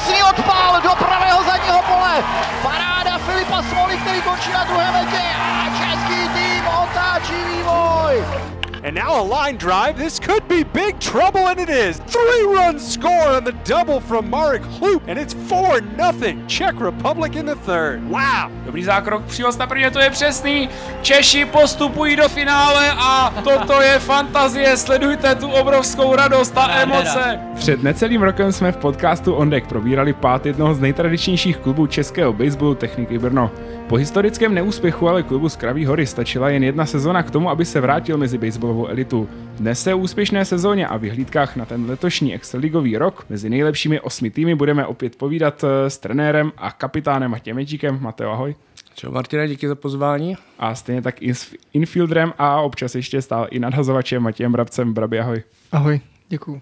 [0.00, 2.24] krásný odpál do pravého zadního pole.
[2.62, 8.49] Paráda Filipa Smoli, který končí na druhé metě a český tým otáčí vývoj.
[8.82, 9.98] And now a line drive.
[9.98, 11.98] This could be big trouble, and it is.
[11.98, 16.46] Three run score on the double from Marek Hloop, and it's 4 nothing.
[16.46, 18.00] Czech Republic in the third.
[18.08, 18.50] Wow.
[18.64, 20.68] Dobrý zákrok, příhoz na prvně, to je přesný.
[21.02, 24.76] Češi postupují do finále a toto je fantazie.
[24.76, 27.40] Sledujte tu obrovskou radost a emoce.
[27.54, 32.74] Před necelým rokem jsme v podcastu Ondek probírali pát jednoho z nejtradičnějších klubů českého baseballu
[32.74, 33.50] Techniky Brno.
[33.88, 37.64] Po historickém neúspěchu ale klubu z Kraví hory stačila jen jedna sezona k tomu, aby
[37.64, 38.38] se vrátil mezi
[38.70, 39.28] baseballovou elitu.
[39.58, 44.54] Dnes se úspěšné sezóně a vyhlídkách na ten letošní extraligový rok mezi nejlepšími osmi týmy
[44.54, 47.98] budeme opět povídat eh, s trenérem a kapitánem Matějem Mečíkem.
[48.00, 48.54] Mateo, ahoj.
[48.94, 50.36] Čau Martina, díky za pozvání.
[50.58, 54.94] A stejně tak i s infielderem a občas ještě stále i nadhazovačem Matějem Brabcem.
[54.94, 55.42] Brabi, ahoj.
[55.72, 56.60] Ahoj, děkuju.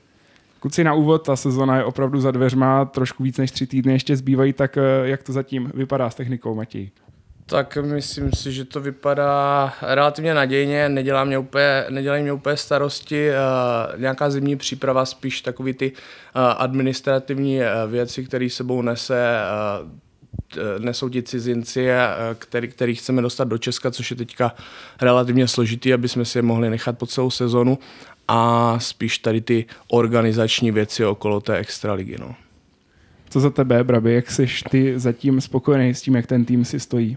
[0.60, 4.16] Kuci na úvod, ta sezona je opravdu za dveřma, trošku víc než tři týdny ještě
[4.16, 6.90] zbývají, tak eh, jak to zatím vypadá s technikou, Matěj?
[7.50, 13.30] Tak myslím si, že to vypadá relativně nadějně, nedělá mě úplně, nedělají mě úplně starosti,
[13.30, 19.38] uh, nějaká zimní příprava, spíš takový ty uh, administrativní uh, věci, které sebou nese
[20.78, 21.88] nesou ti cizinci,
[22.38, 24.54] který, který chceme dostat do Česka, což je teďka
[25.00, 27.78] relativně složitý, aby jsme si je mohli nechat po celou sezonu
[28.28, 32.16] a spíš tady ty organizační věci okolo té extraligy.
[32.20, 32.34] No.
[33.30, 36.80] Co za tebe, Braby, jak jsi ty zatím spokojený s tím, jak ten tým si
[36.80, 37.16] stojí?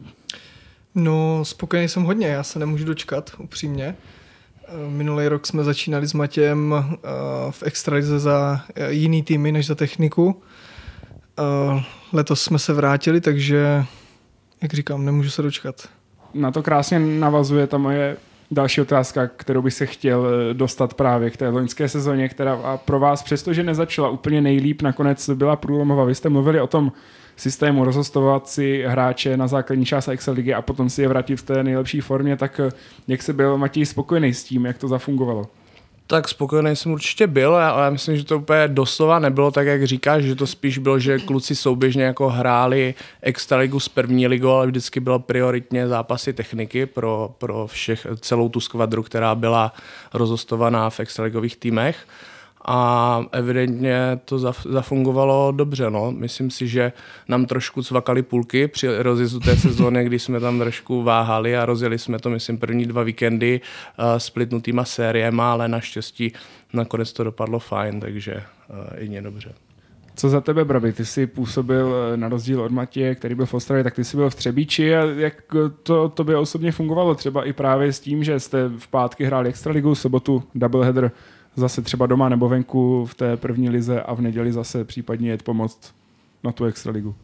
[0.95, 3.95] No, spokojený jsem hodně, já se nemůžu dočkat, upřímně.
[4.67, 6.97] Eh, minulý rok jsme začínali s Matějem eh,
[7.51, 10.41] v extralize za eh, jiný týmy než za techniku.
[12.13, 13.85] Letos jsme se vrátili, takže,
[14.61, 15.87] jak říkám, nemůžu se dočkat.
[16.33, 18.17] Na to krásně navazuje ta moje
[18.51, 23.23] další otázka, kterou bych se chtěl dostat právě k té loňské sezóně, která pro vás,
[23.23, 26.03] přestože nezačala úplně nejlíp, nakonec byla průlomová.
[26.03, 26.91] Vy jste mluvili o tom,
[27.35, 31.43] systému rozhostovat si hráče na základní část Excel ligy a potom si je vrátit v
[31.43, 32.71] té nejlepší formě, tak eh,
[33.07, 35.47] jak se byl Matěj spokojený s tím, jak to zafungovalo?
[36.11, 39.83] Tak spokojený jsem určitě byl, ale já myslím, že to úplně doslova nebylo tak, jak
[39.83, 44.67] říkáš, že to spíš bylo, že kluci souběžně jako hráli extraligu s první ligou, ale
[44.67, 49.73] vždycky bylo prioritně zápasy techniky pro, pro všech, celou tu skvadru, která byla
[50.13, 51.97] rozostovaná v extraligových týmech
[52.65, 54.39] a evidentně to
[54.69, 55.89] zafungovalo dobře.
[55.89, 56.11] No.
[56.11, 56.91] Myslím si, že
[57.27, 61.99] nám trošku cvakaly půlky při rozjezdu té sezóny, kdy jsme tam trošku váhali a rozjeli
[61.99, 63.61] jsme to, myslím, první dva víkendy
[63.99, 66.33] uh, splitnutýma sériema, ale naštěstí
[66.73, 69.53] nakonec to dopadlo fajn, takže uh, jedině dobře.
[70.15, 70.93] Co za tebe, Braby?
[70.93, 74.17] Ty jsi působil eh, na rozdíl od Matě, který byl v Ostravě, tak ty jsi
[74.17, 75.43] byl v Třebíči a jak
[75.83, 77.15] to tobě osobně fungovalo?
[77.15, 81.11] Třeba i právě s tím, že jste v pátky hráli Extraligu, sobotu doubleheader
[81.55, 85.43] zase třeba doma nebo venku v té první lize a v neděli zase případně jet
[85.43, 85.93] pomoct
[86.43, 87.15] na tu extraligu.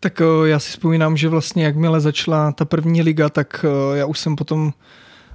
[0.00, 4.06] Tak eh, já si vzpomínám, že vlastně jakmile začala ta první liga, tak eh, já
[4.06, 4.72] už jsem potom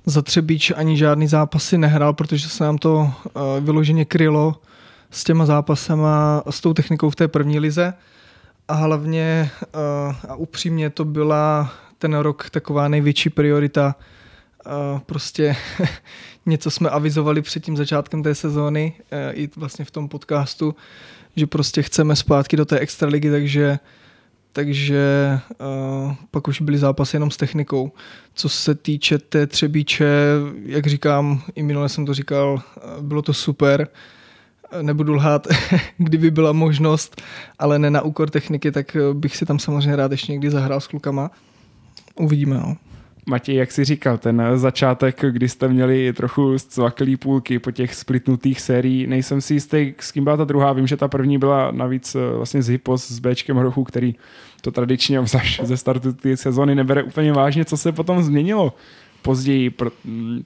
[0.06, 3.32] za Třebíč ani žádný zápasy nehrál, protože se nám to eh,
[3.62, 4.56] vyloženě krylo
[5.12, 7.94] s těma zápasama, s tou technikou v té první lize.
[8.68, 9.50] A hlavně
[10.30, 13.96] a upřímně to byla ten rok taková největší priorita
[15.06, 15.56] prostě
[16.46, 20.76] něco jsme avizovali před tím začátkem té sezóny, e, i vlastně v tom podcastu,
[21.36, 23.80] že prostě chceme zpátky do té extraligy, takže
[24.56, 25.40] takže
[26.06, 27.92] uh, pak už byly zápasy jenom s technikou.
[28.34, 30.06] Co se týče té třebíče,
[30.66, 32.62] jak říkám, i minule jsem to říkal,
[33.02, 33.88] bylo to super.
[34.82, 35.48] Nebudu lhát,
[35.98, 37.22] kdyby byla možnost,
[37.60, 40.88] ale ne na úkor techniky, tak bych si tam samozřejmě rád ještě někdy zahrál s
[40.88, 41.32] klukama.
[42.16, 42.78] Uvidíme, no.
[43.26, 48.62] Matěj, jak jsi říkal, ten začátek, kdy jste měli trochu zcvaklý půlky po těch splitnutých
[48.62, 52.16] sérií, nejsem si jistý, s kým byla ta druhá, vím, že ta první byla navíc
[52.16, 54.16] eh, vlastně z Hypos s Bčkem Hrochu, který
[54.62, 55.20] to tradičně
[55.64, 58.74] ze startu té sezóny nebere úplně vážně, co se potom změnilo
[59.22, 59.74] později,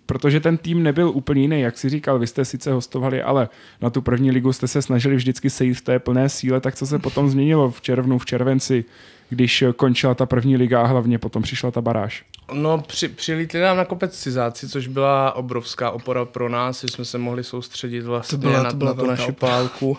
[0.06, 3.50] protože ten tým nebyl úplně jiný, jak si říkal, vy jste sice hostovali, ale
[3.82, 6.88] na tu první ligu jste se snažili vždycky sejít v té plné síle, tak co
[6.88, 8.86] se potom změnilo v červnu, v červenci,
[9.30, 12.26] když končila ta první liga a hlavně potom přišla ta baráž?
[12.54, 17.06] No, při, přilítli nám na kopec cizáci, což byla obrovská opora pro nás, že jsme
[17.06, 19.98] se mohli soustředit vlastně to byla, na, to byla na tu naši pálku.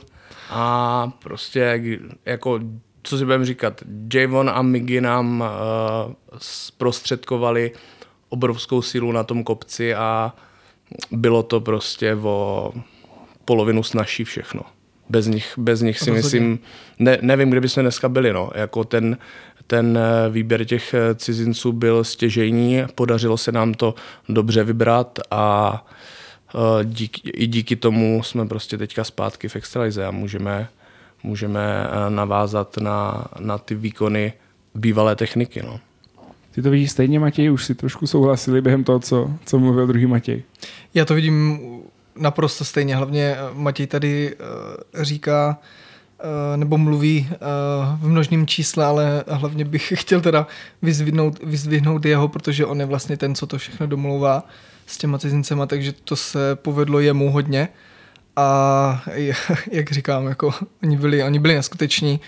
[0.50, 1.82] A prostě
[2.26, 2.60] jako
[3.02, 3.82] co si budeme říkat,
[4.14, 7.72] Javon a Migi nám uh, zprostředkovali
[8.28, 10.34] obrovskou sílu na tom kopci a
[11.10, 12.72] bylo to prostě o
[13.44, 14.62] polovinu snažší všechno.
[15.10, 16.58] Bez nich, bez nich si myslím,
[16.98, 18.32] ne, nevím, kde bychom dneska byli.
[18.32, 18.50] No.
[18.54, 19.16] Jako ten,
[19.66, 23.94] ten eh, výběr těch eh, cizinců byl stěžejní, podařilo se nám to
[24.28, 25.86] dobře vybrat a
[26.54, 30.68] eh, díky, i díky tomu jsme prostě teďka zpátky v extralize a můžeme,
[31.22, 34.32] můžeme navázat na, na ty výkony
[34.74, 35.62] bývalé techniky.
[35.62, 35.80] No.
[36.50, 40.06] Ty to vidíš stejně, Matěj, už si trošku souhlasili během toho, co, co mluvil druhý
[40.06, 40.42] Matěj.
[40.94, 41.60] Já to vidím
[42.16, 42.96] naprosto stejně.
[42.96, 45.58] Hlavně Matěj tady uh, říká,
[46.18, 47.28] uh, nebo mluví
[48.00, 50.46] v množném čísle, ale hlavně bych chtěl teda
[50.82, 54.44] vyzvihnout, vyzvihnout jeho, protože on je vlastně ten, co to všechno domlouvá
[54.86, 57.68] s těma cizincema, takže to se povedlo jemu hodně.
[58.36, 59.02] A
[59.72, 62.20] jak říkám, jako oni byli, oni byli neskuteční.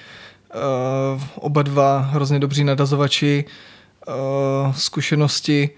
[1.34, 3.44] Oba dva hrozně dobří nadazovači,
[4.70, 5.70] zkušenosti,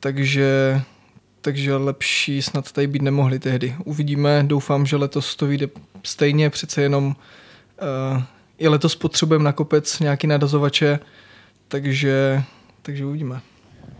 [0.00, 0.80] takže,
[1.48, 3.74] takže lepší snad tady být nemohli tehdy.
[3.84, 5.68] Uvidíme, doufám, že letos to vyjde
[6.02, 8.22] stejně, přece jenom uh,
[8.58, 10.98] i letos potřebujeme na kopec nějaký nadazovače,
[11.68, 12.42] takže,
[12.82, 13.40] takže uvidíme.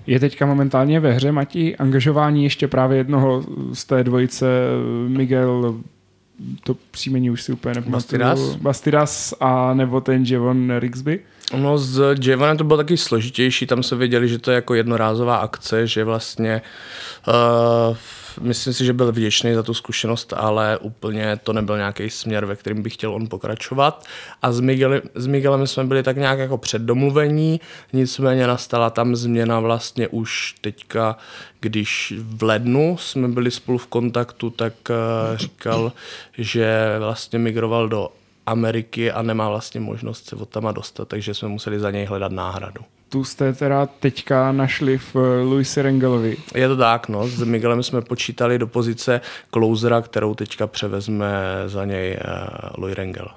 [0.06, 4.46] Je teďka momentálně ve hře, Mati, angažování ještě právě jednoho z té dvojice
[5.08, 5.80] Miguel
[6.64, 8.20] to příjmení už si úplně nepamatuju.
[8.20, 8.56] Bastidas?
[8.56, 11.20] Bastidas a nebo ten Javon Rixby.
[11.56, 15.36] No s Javonem to bylo taky složitější, tam se věděli, že to je jako jednorázová
[15.36, 16.62] akce, že vlastně
[17.28, 17.96] uh,
[18.40, 22.56] myslím si, že byl vděčný za tu zkušenost, ale úplně to nebyl nějaký směr, ve
[22.56, 24.04] kterým by chtěl on pokračovat.
[24.42, 27.60] A s, Miguel, s Miguelem jsme byli tak nějak jako předdomluvení,
[27.92, 31.16] nicméně nastala tam změna vlastně už teďka,
[31.60, 35.92] když v lednu jsme byli spolu v kontaktu, tak uh, říkal,
[36.38, 38.08] že vlastně migroval do
[38.48, 42.32] Ameriky a nemá vlastně možnost se od tam dostat, takže jsme museli za něj hledat
[42.32, 42.80] náhradu.
[43.08, 45.14] Tu jste teda teďka našli v
[45.44, 46.36] Luisi Rengelovi.
[46.54, 47.28] Je to tak, no.
[47.28, 49.20] S Miguelem jsme počítali do pozice
[49.52, 51.32] closera, kterou teďka převezme
[51.66, 53.28] za něj uh, Louis Rengel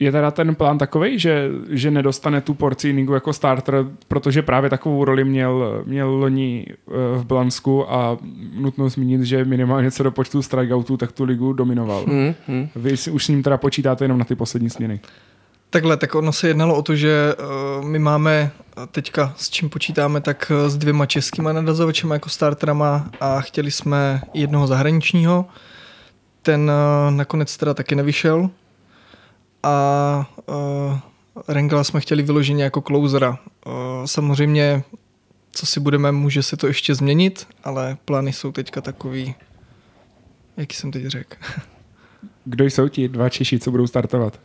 [0.00, 4.70] je teda ten plán takový, že, že nedostane tu porci inningu jako starter, protože právě
[4.70, 8.18] takovou roli měl, měl loni eh, v Blansku a
[8.54, 12.04] nutno zmínit, že minimálně co do počtu strikeoutů, tak tu ligu dominoval.
[12.06, 12.68] Mm, mm.
[12.76, 15.00] Vy si už s ním teda počítáte jenom na ty poslední směny.
[15.70, 18.50] Takhle, tak ono se jednalo o to, že uh, my máme
[18.92, 24.66] teďka, s čím počítáme, tak s dvěma českýma nadazovačema jako starterama a chtěli jsme jednoho
[24.66, 25.46] zahraničního.
[26.42, 28.50] Ten uh, nakonec teda taky nevyšel,
[29.62, 30.98] a uh,
[31.48, 33.38] Rengela jsme chtěli vyloženě jako closera.
[33.66, 33.72] Uh,
[34.04, 34.82] samozřejmě,
[35.50, 39.34] co si budeme, může se to ještě změnit, ale plány jsou teďka takový,
[40.56, 41.36] jaký jsem teď řekl.
[42.44, 44.40] Kdo jsou ti dva Češi, co budou startovat?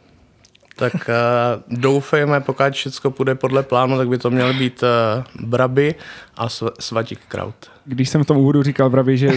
[0.77, 5.95] Tak uh, doufejme, pokud všechno půjde podle plánu, tak by to měl být uh, Braby
[6.37, 6.49] a
[6.79, 7.55] Svatik Kraut.
[7.85, 9.31] Když jsem v tom úvodu říkal Braby, že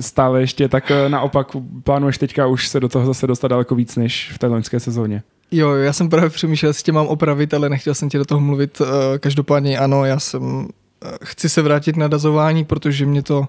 [0.00, 1.46] stále ještě, tak uh, naopak
[1.84, 5.22] plánuješ teďka už se do toho zase dostat daleko víc než v té loňské sezóně.
[5.50, 8.40] Jo, já jsem právě přemýšlel, jestli tě mám opravit, ale nechtěl jsem tě do toho
[8.40, 8.80] mluvit.
[8.80, 8.88] Uh,
[9.20, 10.66] každopádně ano, já jsem uh,
[11.24, 13.46] chci se vrátit na dazování, protože mě to uh,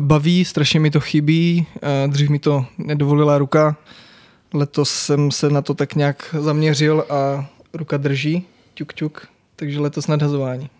[0.00, 3.76] baví, strašně mi to chybí, uh, dřív mi to nedovolila ruka,
[4.56, 10.06] Letos jsem se na to tak nějak zaměřil a ruka drží, ťuk ťuk, takže letos
[10.06, 10.70] nadhazování.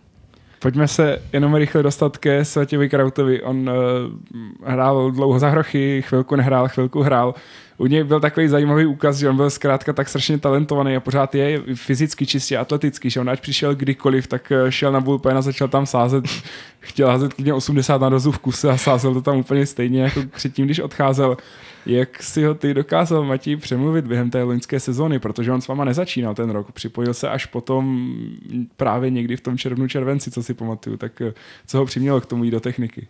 [0.59, 3.43] Pojďme se jenom rychle dostat ke Svatěvi Krautovi.
[3.43, 7.35] On uh, hrál dlouho za hrochy, chvilku nehrál, chvilku hrál.
[7.79, 11.35] U něj byl takový zajímavý úkaz, že on byl zkrátka tak strašně talentovaný a pořád
[11.35, 15.43] je fyzicky čistě atletický, že on ať přišel kdykoliv, tak eh, šel na bullpen a
[15.43, 16.25] začal tam sázet,
[16.81, 20.21] chtěl házet klidně 80 na dozu v kuse a sázel to tam úplně stejně jako
[20.35, 21.37] předtím, když odcházel.
[21.87, 25.85] Jak si ho ty dokázal, Matěj, přemluvit během té loňské sezóny, protože on s váma
[25.85, 28.15] nezačínal ten rok, připojil se až potom
[28.77, 31.35] právě někdy v tom červnu, červenci, co si pamatuju, tak eh,
[31.67, 33.07] co ho přimělo k tomu jít do techniky?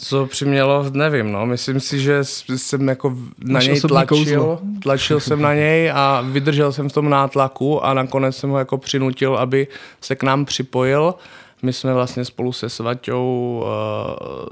[0.00, 1.46] Co přimělo, nevím, no.
[1.46, 2.24] Myslím si, že
[2.56, 7.10] jsem jako na Máš něj tlačil, tlačil jsem na něj a vydržel jsem v tom
[7.10, 9.66] nátlaku a nakonec jsem ho jako přinutil, aby
[10.00, 11.14] se k nám připojil.
[11.62, 13.64] My jsme vlastně spolu se Svaťou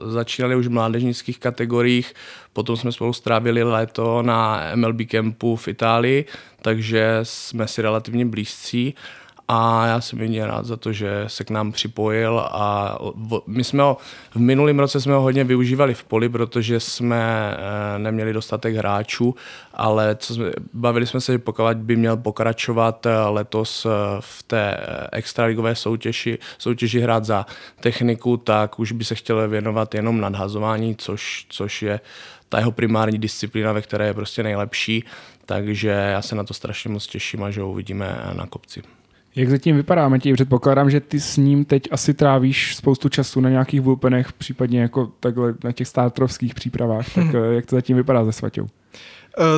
[0.01, 2.15] uh, začínali už v mládežnických kategoriích,
[2.53, 6.25] potom jsme spolu strávili léto na MLB kempu v Itálii,
[6.63, 8.95] takže jsme si relativně blízcí
[9.49, 12.99] a já jsem jedině rád za to, že se k nám připojil a
[13.47, 13.97] my jsme ho,
[14.35, 19.35] v minulém roce jsme ho hodně využívali v poli, protože jsme eh, neměli dostatek hráčů,
[19.75, 23.89] ale co jsme, bavili jsme se, že pokud by měl pokračovat eh, letos eh,
[24.21, 24.77] v té
[25.13, 27.47] extraligové soutěži, soutěži hrát za
[27.81, 32.01] techniku, tak už by se chtěl věnovat jenom nadhazování, což, což je
[32.49, 35.05] ta jeho primární disciplína, ve které je prostě nejlepší,
[35.45, 38.83] takže já se na to strašně moc těším a že ho uvidíme na kopci.
[39.37, 40.35] Jak zatím vypadá, Matěj?
[40.35, 45.11] Předpokládám, že ty s ním teď asi trávíš spoustu času na nějakých bullpenech, případně jako
[45.21, 47.15] takhle na těch státrovských přípravách.
[47.15, 47.53] Tak hmm.
[47.53, 48.63] jak to zatím vypadá se Svaťou?
[48.63, 48.69] Uh,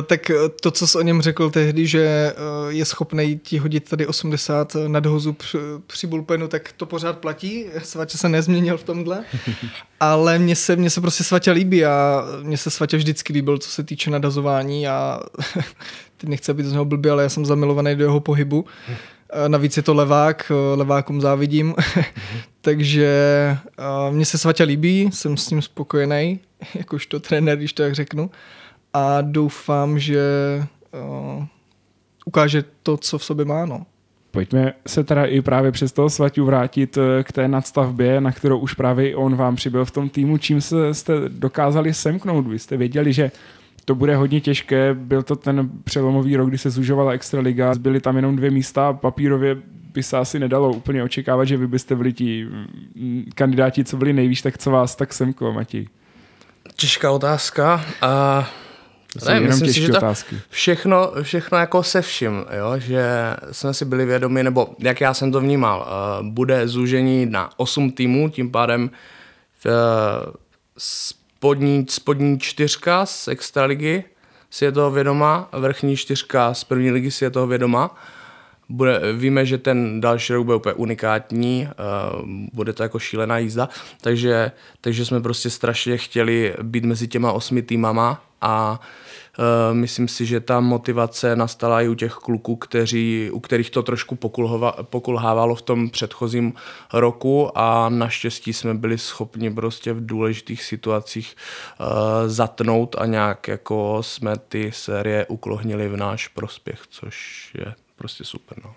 [0.05, 0.31] tak
[0.61, 2.33] to, co jsi o něm řekl tehdy, že
[2.69, 5.57] je schopný ti hodit tady 80 nadhozu při,
[5.87, 7.65] při bullpenu, tak to pořád platí.
[7.83, 9.23] Svatě se nezměnil v tomhle.
[9.99, 13.69] Ale mně se, mně se prostě Svatě líbí a mně se Svatě vždycky líbil, co
[13.69, 15.19] se týče nadazování a
[16.17, 18.65] teď nechci být z něho blbý, ale já jsem zamilovaný do jeho pohybu.
[19.33, 21.75] Eh, Navíc je to levák, eh, levákům závidím,
[22.61, 23.07] takže
[23.79, 26.39] eh, mně se Svatě líbí, jsem s ním spokojený,
[26.75, 28.31] jakožto trenér, když to tak řeknu.
[28.93, 30.23] A doufám, že
[30.91, 31.45] uh,
[32.25, 33.65] ukáže to, co v sobě má.
[33.65, 33.85] No.
[34.31, 38.59] Pojďme se teda i právě přes toho Svaťu vrátit eh, k té nadstavbě, na kterou
[38.59, 40.37] už právě on vám přibyl v tom týmu.
[40.37, 42.47] Čím jste dokázali semknout?
[42.47, 43.31] Vy jste věděli, že
[43.89, 44.93] to bude hodně těžké.
[44.93, 47.73] Byl to ten přelomový rok, kdy se zužovala Extraliga.
[47.79, 48.93] Byly tam jenom dvě místa.
[48.93, 49.57] Papírově
[49.93, 54.13] by se asi nedalo úplně očekávat, že vy byste byli ti mm, kandidáti, co byli
[54.13, 55.87] nejvíc, tak co vás tak semklo, Matěj?
[56.75, 57.85] Těžká otázka.
[58.01, 58.49] A
[59.13, 60.35] To jsou jenom těžké že to otázky.
[60.49, 62.73] všechno, všechno jako se vším, jo?
[62.77, 63.03] že
[63.51, 65.87] jsme si byli vědomi, nebo jak já jsem to vnímal,
[66.21, 68.89] uh, bude zúžení na 8 týmů, tím pádem
[69.65, 69.71] uh,
[71.39, 74.03] spodní, spodní čtyřka z extraligy
[74.49, 77.95] si je toho vědoma, vrchní čtyřka z první ligy si je toho vědoma.
[78.69, 83.69] Bude, víme, že ten další rok bude úplně unikátní, uh, bude to jako šílená jízda,
[84.01, 88.85] takže, takže jsme prostě strašně chtěli být mezi těma osmi týmama a uh,
[89.73, 94.15] myslím si, že ta motivace nastala i u těch kluků, kteří, u kterých to trošku
[94.15, 96.53] pokulhova, pokulhávalo v tom předchozím
[96.93, 101.35] roku a naštěstí jsme byli schopni prostě v důležitých situacích
[101.79, 101.87] uh,
[102.27, 108.57] zatnout a nějak jako jsme ty série uklohnili v náš prospěch, což je prostě super.
[108.63, 108.75] No.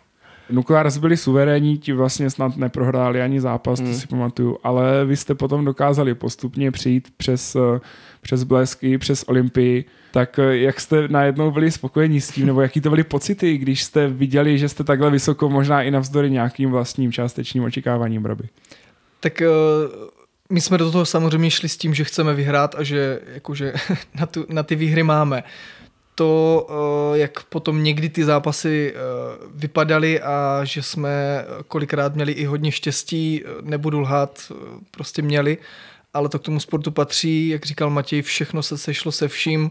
[0.50, 3.92] Nukleárs byli suverénní, ti vlastně snad neprohráli ani zápas, Hmm.
[3.92, 7.80] to si pamatuju, ale vy jste potom dokázali postupně přijít přes, eh,
[8.20, 12.80] přes blesky, přes Olympii, tak eh, jak jste najednou byli spokojení s tím, nebo jaký
[12.80, 17.12] to byly pocity, když jste viděli, že jste takhle vysoko, možná i navzdory nějakým vlastním
[17.12, 18.44] částečným očekáváním, Braby?
[19.20, 19.46] Tak eh,
[20.50, 23.72] my jsme do toho samozřejmě šli s tím, že chceme vyhrát a že jakože
[24.20, 25.42] na, tu, na ty výhry máme.
[26.14, 26.66] To,
[27.14, 28.98] eh, jak potom někdy ty zápasy eh,
[29.54, 34.52] vypadaly a že jsme kolikrát měli i hodně štěstí, eh, nebudu lhát,
[34.90, 35.58] prostě měli,
[36.14, 39.70] ale to k tomu sportu patří, jak říkal Matěj, všechno se sešlo se vším.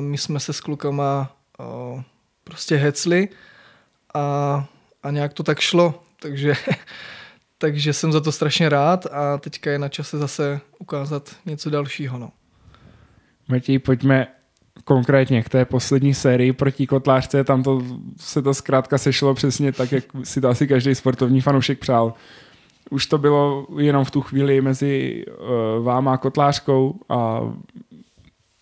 [0.00, 1.36] My jsme se s klukama
[2.44, 3.28] prostě hecli
[4.14, 4.64] a,
[5.02, 6.54] a nějak to tak šlo, takže
[7.58, 12.18] takže jsem za to strašně rád a teďka je na čase zase ukázat něco dalšího.
[12.18, 12.30] No.
[13.48, 14.26] Matěj, pojďme
[14.84, 17.82] konkrétně k té poslední sérii proti Kotlářce, tam to,
[18.16, 22.14] se to zkrátka sešlo přesně tak, jak si to asi každý sportovní fanoušek přál.
[22.90, 27.40] Už to bylo jenom v tu chvíli mezi uh, váma a Kotlářkou a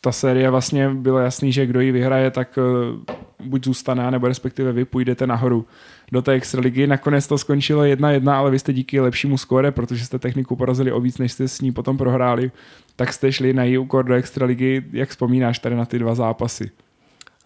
[0.05, 4.73] ta série vlastně bylo jasný, že kdo ji vyhraje, tak uh, buď zůstane, nebo respektive
[4.73, 5.67] vy půjdete nahoru
[6.13, 6.87] do té extraligy.
[6.87, 11.01] Nakonec to skončilo 1-1, ale vy jste díky lepšímu skóre, protože jste techniku porazili o
[11.01, 12.51] víc, než jste s ní potom prohráli,
[12.97, 14.85] tak jste šli na její úkor do extraligy.
[14.93, 16.71] Jak vzpomínáš tady na ty dva zápasy?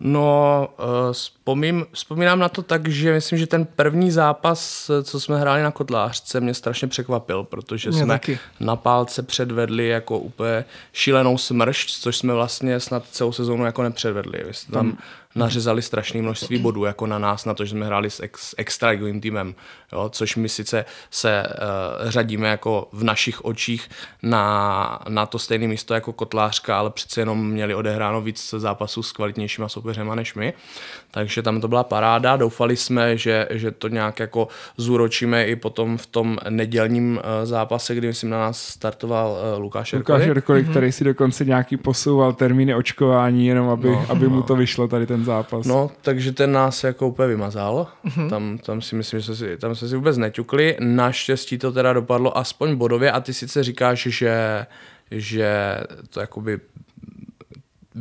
[0.00, 5.21] No, uh, vzpomím, vzpomínám na to tak, že myslím, že ten první zápas, eh, co
[5.21, 8.38] jsme hráli na Kotlářce, mě strašně překvapil, protože Mě jsme taky.
[8.61, 14.45] na pálce předvedli jako úplně šílenou smršť, což jsme vlastně snad celou sezónu jako nepředvedli.
[14.47, 14.99] Vy jste tam
[15.38, 19.21] nařezali strašné množství bodů jako na nás, na to, že jsme hráli s ex, extraligovým
[19.21, 19.54] týmem,
[19.92, 23.90] jo, což my sice se uh, řadíme jako v našich očích
[24.23, 29.12] na, na to stejné místo jako Kotlářka, ale přece jenom měli odehráno víc zápasů s
[29.12, 30.52] kvalitnějšíma soupeřema než my.
[31.11, 32.37] Takže tam to byla paráda.
[32.37, 37.95] Doufali jsme, že, že to nějak jako zúročíme i potom v tom nedělním eh, zápase,
[37.95, 40.71] kdy myslím na nás startoval eh, Lukáš Lukáš mm-hmm.
[40.71, 45.07] který si dokonce nějaký posouval termíny očkování, jenom aby, no, aby mu to vyšlo tady
[45.07, 45.66] ten zápas.
[45.66, 47.87] No, takže ten nás jako úplně vymazal.
[48.04, 48.28] Mm-hmm.
[48.28, 50.76] Tam, tam si myslím, že jsme si, tam jsme si vůbec neťukli.
[50.80, 54.66] Naštěstí to teda dopadlo aspoň bodově a ty sice říkáš, že,
[55.11, 55.76] že
[56.11, 56.61] to jakoby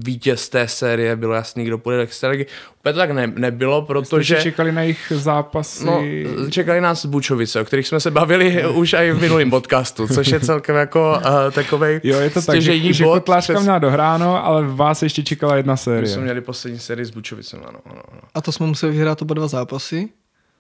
[0.06, 2.46] vítěz té série bylo jasný, kdo půjde do extraligy.
[2.80, 4.36] Úplně to tak ne, nebylo, Jste protože...
[4.38, 5.86] si čekali na jejich zápasy.
[5.86, 6.02] No,
[6.50, 10.40] čekali nás Bučovice, o kterých jsme se bavili už i v minulém podcastu, což je
[10.40, 13.80] celkem jako uh, takovej jo, je to tak, že, stěžejní že bod Kotlářka přes- měla
[13.80, 16.08] dohráno, ale vás ještě čekala jedna My série.
[16.08, 18.22] jsme měli poslední sérii s Bučovicem, ano, ano, ano.
[18.34, 20.10] A to jsme museli vyhrát oba dva zápasy.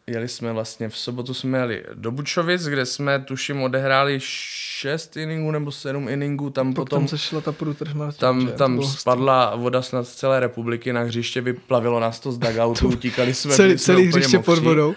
[0.09, 5.51] Jeli jsme vlastně v sobotu jsme jeli do Bučovic, kde jsme tuším odehráli šest inningů
[5.51, 10.15] nebo sedm inningů, tam Potom potom sešla ta průtržná tam, tam spadla voda snad z
[10.15, 13.55] celé republiky na hřiště, vyplavilo nás to z dugoutu, utíkali jsme.
[13.55, 14.65] celý, jsme celý hřiště pod mokří.
[14.65, 14.93] vodou.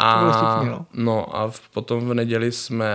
[0.00, 0.86] To bylo A, no.
[0.94, 2.88] no a v, potom v neděli jsme,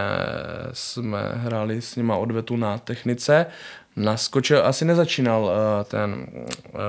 [0.74, 3.46] jsme hráli s nima odvetu na technice.
[3.96, 5.52] Naskočil, asi nezačínal uh,
[5.84, 6.28] ten
[6.74, 6.80] uh,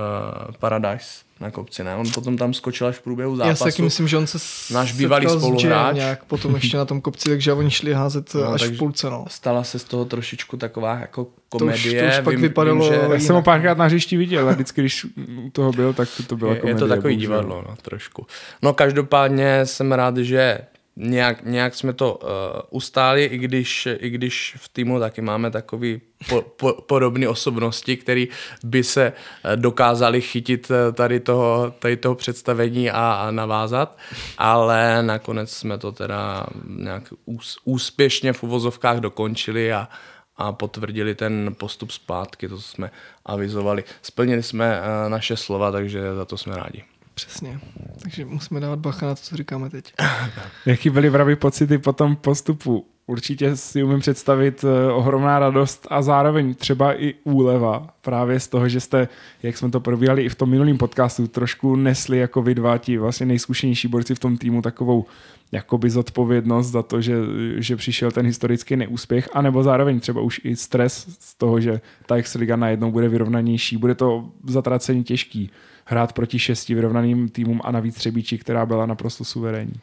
[0.59, 1.07] Paradise
[1.41, 1.97] na kopci, ne?
[1.97, 3.49] On potom tam skočil až v průběhu zápasu.
[3.49, 4.39] Já si taky myslím, že on se
[4.75, 5.95] Náš bývalý spoluhráč.
[5.97, 9.11] nějak potom ještě na tom kopci, takže oni šli házet No, no, až v půlce.
[9.11, 9.25] No.
[9.29, 12.03] Stala se z toho trošičku taková jako už- komedie.
[12.03, 13.11] to už pak vypadalo že jinak.
[13.11, 15.05] Já jsem ho párkrát na hřišti viděl a vždycky, když
[15.47, 16.79] u toho byl, tak to, to byla je, je komedie.
[16.81, 17.21] to takový bohužel.
[17.31, 18.27] divadlo, no, trošku.
[18.63, 20.59] No každopádně jsem rád, že
[20.97, 22.29] nějak, nějak jsme to uh,
[22.71, 28.25] ustáli, i když, i když v týmu taky máme takový po, po, podobné osobnosti, které
[28.65, 29.13] by se
[29.45, 33.99] eh, dokázali chytit eh, tady toho, tady toho představení a, a navázat,
[34.39, 39.89] ale nakonec jsme to teda nějak ús, úspěšně v uvozovkách dokončili a,
[40.37, 42.91] a potvrdili ten postup zpátky, to jsme
[43.25, 43.85] avizovali.
[44.03, 46.96] Splnili jsme naše slova, takže za to jsme rádi.
[47.17, 47.61] Přesně.
[48.03, 49.93] Takže musíme dávat bacha na to, co říkáme teď.
[50.67, 52.87] Jaký byly vraví pocity po tom postupu?
[53.07, 58.69] Určitě si umím představit eh, ohromná radost a zároveň třeba i úleva právě z toho,
[58.69, 59.09] že jste,
[59.43, 62.99] jak jsme to probírali i v tom minulém podcastu, trošku nesli jako vy dva ti
[62.99, 65.07] vlastně nejzkušenější borci v tom týmu takovou
[65.53, 67.15] jakoby zodpovědnost za to, že,
[67.57, 72.17] že přišel ten historický neúspěch, anebo zároveň třeba už i stres z toho, že ta
[72.17, 73.77] Extraliga najednou bude vyrovnanější.
[73.77, 75.51] Bude to zatracení těžký
[75.89, 79.81] hrát proti šesti vyrovnaným týmům a navíc Třebíči, která byla naprosto suverénní.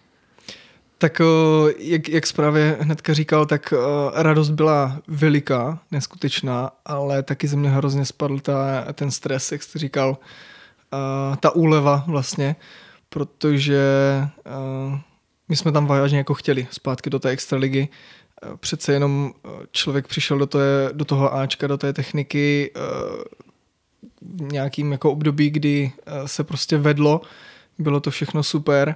[0.97, 7.47] Tak o, jak, jak zprávě hnedka říkal, tak o, radost byla veliká, neskutečná, ale taky
[7.47, 10.17] ze mě hrozně spadl ta, ten stres, jak jste říkal,
[10.91, 12.55] o, ta úleva vlastně,
[13.09, 13.81] protože
[15.49, 17.87] my jsme tam vážně jako chtěli zpátky do té extraligy.
[18.59, 19.33] Přece jenom
[19.71, 22.71] člověk přišel do, té, do toho Ačka, do té techniky
[24.37, 25.91] nějakým jako období, kdy
[26.23, 27.21] o, se prostě vedlo,
[27.79, 28.95] bylo to všechno super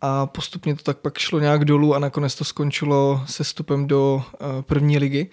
[0.00, 4.14] a postupně to tak pak šlo nějak dolů a nakonec to skončilo se stupem do
[4.14, 5.26] uh, první ligy.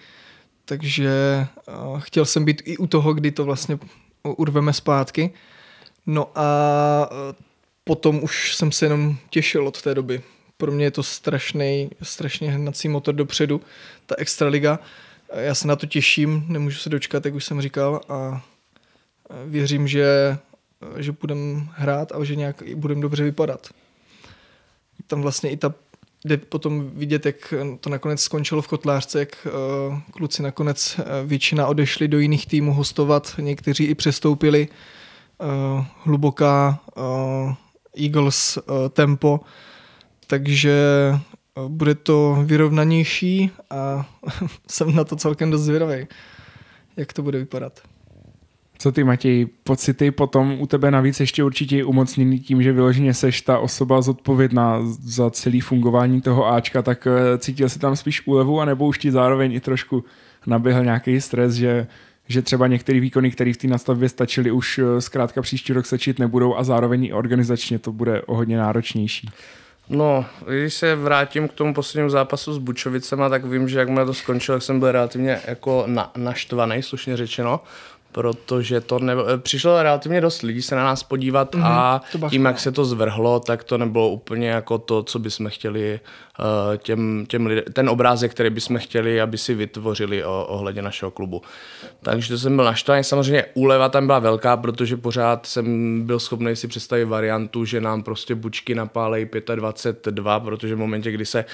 [0.64, 3.78] Takže uh, chtěl jsem být i u toho, kdy to vlastně
[4.22, 5.30] urveme zpátky.
[6.06, 6.48] No a
[7.84, 10.20] potom už jsem se jenom těšil od té doby.
[10.56, 13.60] Pro mě je to strašný, strašně hnací motor dopředu,
[14.06, 14.78] ta extraliga.
[15.34, 18.42] Já se na to těším, nemůžu se dočkat, jak už jsem říkal a
[19.46, 20.38] věřím, že,
[20.96, 23.68] že budeme hrát a že nějak budeme dobře vypadat
[25.08, 25.74] tam vlastně i ta
[26.24, 31.66] jde potom vidět, jak to nakonec skončilo v kotlářce, jak uh, kluci nakonec uh, většina
[31.66, 34.68] odešli do jiných týmů hostovat, někteří i přestoupili.
[35.38, 36.80] Uh, hluboká
[37.96, 38.58] Eagles
[38.90, 39.40] tempo,
[40.26, 40.78] takže
[41.68, 44.08] bude to vyrovnanější a
[44.70, 46.06] jsem na to celkem dost zvědavý,
[46.96, 47.80] jak to bude vypadat.
[48.80, 53.42] Co ty, Matěj, pocity potom u tebe navíc ještě určitě umocněný tím, že vyloženě seš
[53.42, 58.60] ta osoba zodpovědná za celý fungování toho Ačka, tak eh, cítil jsi tam spíš úlevu,
[58.60, 60.04] anebo už ti zároveň i trošku
[60.46, 61.86] naběhl nějaký stres, že,
[62.28, 66.18] že třeba některé výkony, které v té nastavbě stačily, už eh, zkrátka příští rok stačit
[66.18, 69.30] nebudou a zároveň i organizačně to bude o hodně náročnější.
[69.90, 74.14] No, když se vrátím k tomu poslednímu zápasu s Bučovicema, tak vím, že jakmile to
[74.14, 77.60] skončilo, jsem byl relativně jako na, naštvaný, slušně řečeno,
[78.18, 82.00] protože to ne, přišlo relativně dost lidí se na nás podívat mm-hmm, a
[82.30, 86.00] tím, jak se to zvrhlo, tak to nebylo úplně jako to, co bychom chtěli
[86.38, 91.10] uh, těm, těm lidem, ten obrázek, který bychom chtěli, aby si vytvořili o, ohledně našeho
[91.10, 91.42] klubu.
[92.02, 93.04] Takže to jsem byl naštvaný.
[93.04, 98.02] Samozřejmě úleva tam byla velká, protože pořád jsem byl schopný si představit variantu, že nám
[98.02, 101.44] prostě bučky napálejí 25-2, protože v momentě, kdy se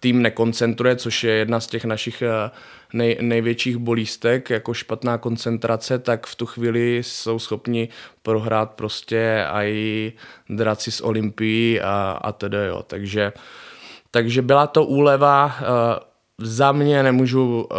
[0.00, 2.50] tým nekoncentruje, což je jedna z těch našich eh,
[2.92, 7.88] nej, největších bolístek, jako špatná koncentrace, tak v tu chvíli jsou schopni
[8.22, 10.12] prohrát prostě i
[10.48, 12.82] draci z Olympií a, a tedy jo.
[12.86, 13.32] Takže,
[14.10, 15.56] takže byla to úleva.
[15.60, 15.66] Uh,
[16.38, 17.78] za mě nemůžu uh,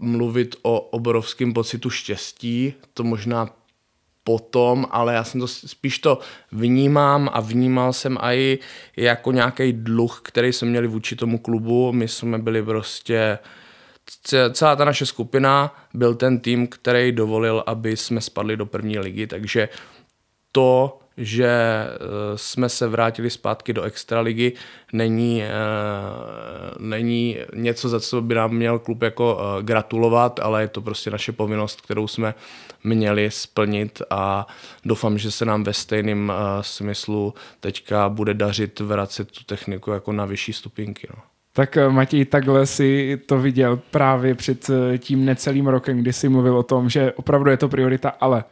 [0.00, 3.48] mluvit o obrovském pocitu štěstí, to možná
[4.24, 6.18] potom, ale já jsem to spíš to
[6.52, 8.58] vnímám a vnímal jsem i
[8.96, 11.92] jako nějaký dluh, který jsme měli vůči tomu klubu.
[11.92, 13.48] My jsme byli prostě ce-
[14.52, 19.26] celá ta naše skupina byl ten tým, který dovolil, aby jsme spadli do první ligy,
[19.26, 19.68] takže
[20.52, 21.88] to, že eh,
[22.36, 24.52] jsme se vrátili zpátky do extraligy,
[24.92, 25.50] není, eh,
[26.78, 31.10] není něco, za co by nám měl klub jako eh, gratulovat, ale je to prostě
[31.10, 32.34] naše povinnost, kterou jsme
[32.84, 34.46] měli splnit a
[34.84, 40.24] doufám, že se nám ve stejném smyslu teďka bude dařit vracet tu techniku jako na
[40.24, 41.08] vyšší stupinky.
[41.16, 41.29] No.
[41.52, 46.28] Tak eh, Matěj, takhle si to viděl právě před eh, tím necelým rokem, kdy si
[46.28, 48.44] mluvil o tom, že opravdu je to priorita, ale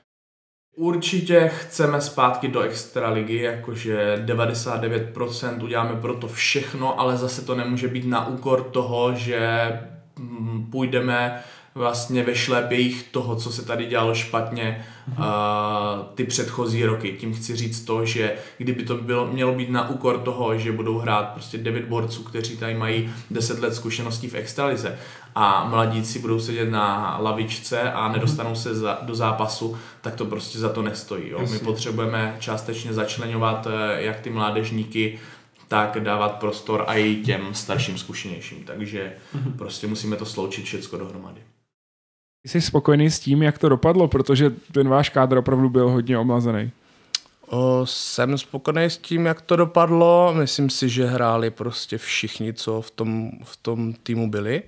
[0.79, 7.89] Určitě chceme zpátky do extraligy, jakože 99% uděláme pro to všechno, ale zase to nemůže
[7.89, 9.69] být na úkor toho, že
[10.19, 11.43] mm, půjdeme
[11.79, 15.25] vlastně ve šlépějích toho, co se tady dělalo špatně uh,
[16.15, 17.17] ty předchozí roky.
[17.21, 20.99] Tím chci říct to, že kdyby to bylo, mělo být na úkor toho, že budou
[20.99, 24.99] hrát prostě devět borců, kteří tady mají 10 let zkušeností v extralize
[25.35, 30.59] a mladíci budou sedět na lavičce a nedostanou se za, do zápasu, tak to prostě
[30.59, 31.29] za to nestojí.
[31.29, 31.47] Jo?
[31.51, 35.19] My potřebujeme částečně začlenovat eh, jak ty mládežníky,
[35.69, 38.65] tak dávat prostor a i těm starším, zkušenějším.
[38.65, 39.57] Takže mm-hmm.
[39.57, 41.41] prostě musíme to sloučit všechno dohromady.
[42.47, 46.71] Jsi spokojený s tím, jak to dopadlo, protože ten váš kádr opravdu byl hodně omlazený.
[47.47, 50.35] O, jsem spokojený s tím, jak to dopadlo.
[50.35, 54.63] Myslím si, že hráli prostě všichni, co v tom, v tom týmu byli.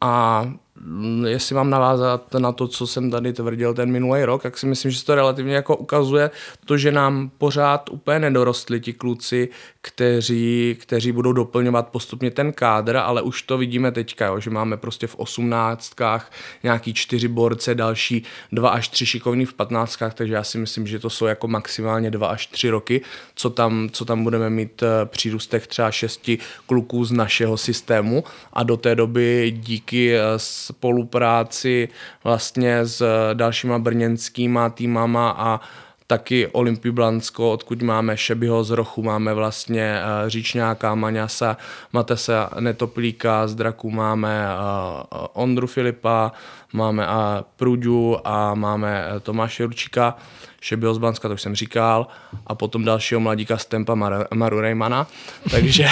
[0.00, 0.44] A
[0.80, 4.66] Mm, jestli mám navázat na to, co jsem tady tvrdil ten minulý rok, tak si
[4.66, 6.30] myslím, že se to relativně jako ukazuje
[6.64, 9.48] to, že nám pořád úplně nedorostli ti kluci,
[9.88, 14.76] kteří, kteří budou doplňovat postupně ten kádr, ale už to vidíme teďka, jo, že máme
[14.76, 18.22] prostě v osmnáctkách nějaký čtyři borce, další
[18.52, 22.10] dva až tři šikovní v patnáctkách, takže já si myslím, že to jsou jako maximálně
[22.10, 23.00] dva až tři roky,
[23.34, 28.62] co tam, co tam budeme mít eh, přírůstek třeba šesti kluků z našeho systému a
[28.62, 31.88] do té doby díky eh, spolupráci
[32.24, 35.60] vlastně s dalšíma brněnskýma týmama a
[36.08, 41.56] taky Olympii Blansko, odkud máme Šebyho z Rochu, máme vlastně eh, Říčňáka, Maňasa,
[41.92, 46.32] Matesa Netoplíka, z Draku máme eh, Ondru Filipa,
[46.72, 50.16] máme a Pruďu a máme eh, Tomáše Jurčíka.
[50.60, 52.06] Šebyho z Banska, to už jsem říkal,
[52.46, 55.06] a potom dalšího mladíka Stempa Mar- Maru Reymana.
[55.50, 55.86] Takže,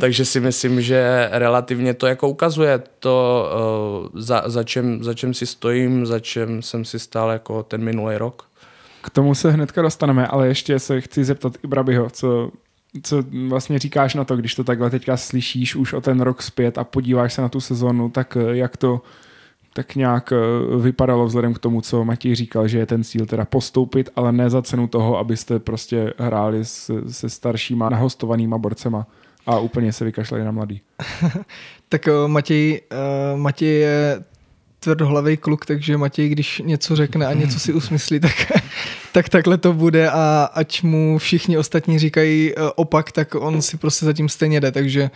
[0.00, 3.50] takže si myslím, že relativně to jako ukazuje to,
[4.14, 8.16] za, za, čem, za čem si stojím, za čem jsem si stál jako ten minulý
[8.16, 8.48] rok.
[9.02, 12.50] K tomu se hnedka dostaneme, ale ještě se chci zeptat i Brabyho, co,
[13.02, 16.78] co vlastně říkáš na to, když to takhle teďka slyšíš už o ten rok zpět
[16.78, 19.02] a podíváš se na tu sezonu, tak eh, jak to
[19.72, 23.44] tak nějak eh, vypadalo vzhledem k tomu, co Matěj říkal, že je ten cíl teda
[23.44, 29.06] postoupit, ale ne za cenu toho, abyste prostě hráli se, se staršíma nahostovanýma borcema
[29.46, 30.80] a úplně se vykašlali na mladý.
[31.88, 32.80] tak eh, Matěj,
[33.32, 34.24] uh, Matěj je
[34.80, 38.52] tvrdohlavý kluk, takže Matěj, když něco řekne a něco si usmyslí, tak,
[39.12, 44.06] tak takhle to bude a ať mu všichni ostatní říkají opak, tak on si prostě
[44.06, 45.10] zatím stejně jde, takže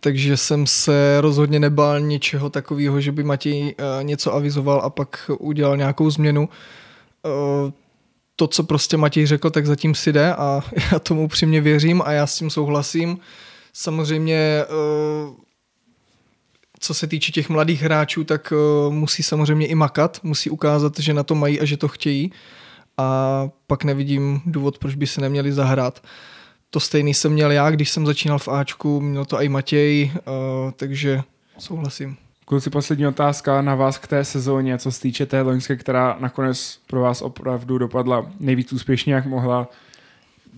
[0.00, 5.30] takže jsem se rozhodně nebál něčeho takového, že by Matěj uh, něco avizoval a pak
[5.38, 6.48] udělal nějakou změnu.
[7.22, 7.70] Uh,
[8.36, 12.12] to, co prostě Matěj řekl, tak zatím si jde a já tomu upřímně věřím a
[12.12, 13.18] já s tím souhlasím.
[13.72, 14.64] Samozřejmě,
[16.80, 18.52] co se týče těch mladých hráčů, tak
[18.90, 22.32] musí samozřejmě i makat, musí ukázat, že na to mají a že to chtějí
[22.98, 26.02] a pak nevidím důvod, proč by se neměli zahrát.
[26.70, 30.70] To stejný jsem měl já, když jsem začínal v Ačku, měl to i Matěj, uh,
[30.70, 31.20] takže
[31.58, 32.16] souhlasím.
[32.44, 36.78] Kluci, poslední otázka na vás k té sezóně, co se týče té loňské, která nakonec
[36.86, 39.68] pro vás opravdu dopadla nejvíc úspěšně, jak mohla.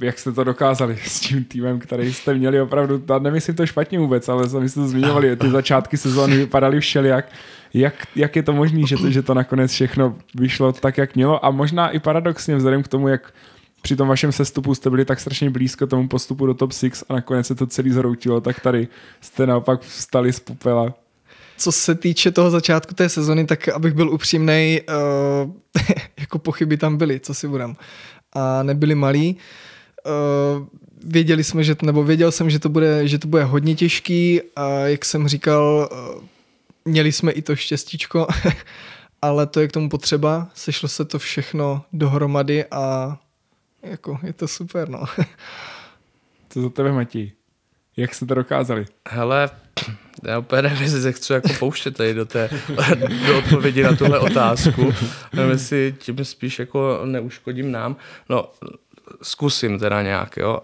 [0.01, 4.29] Jak jste to dokázali s tím týmem, který jste měli opravdu, nemyslím to špatně vůbec,
[4.29, 7.33] ale sami jste to zmiňovali, ty začátky sezóny vypadaly všelijak.
[7.75, 11.45] Jak, jak je to možné, že to, že to nakonec všechno vyšlo tak, jak mělo
[11.45, 13.35] a možná i paradoxně vzhledem k tomu, jak
[13.83, 17.15] při tom vašem sestupu jste byli tak strašně blízko tomu postupu do top 6 a
[17.15, 18.89] nakonec se to celý zhroutilo, tak tady
[19.21, 20.95] jste naopak vstali z popela.
[21.57, 25.51] Co se týče toho začátku té sezony, tak abych byl upřímný, uh,
[26.21, 27.77] jako pochyby tam byly, co si budem.
[28.33, 29.37] A nebyly malý.
[30.07, 30.67] Uh,
[31.05, 34.69] věděli jsme, že, nebo věděl jsem, že to bude, že to bude hodně těžký a
[34.69, 36.25] jak jsem říkal, uh,
[36.89, 38.27] měli jsme i to štěstíčko,
[39.23, 40.49] ale to je k tomu potřeba.
[40.55, 43.17] Sešlo se to všechno dohromady a
[43.83, 45.05] jako je to super, no.
[46.51, 47.33] Co za tebe, Matí?
[47.97, 48.87] Jak jste to dokázali?
[49.09, 49.51] Hele,
[50.25, 52.51] já úplně nevím, jestli se chci jako pouštět tady do té
[53.27, 54.95] do odpovědi na tuhle otázku.
[55.33, 57.97] Nevím, jestli tím spíš jako neuškodím nám.
[58.29, 58.51] No,
[59.23, 60.61] zkusím teda nějak, jo.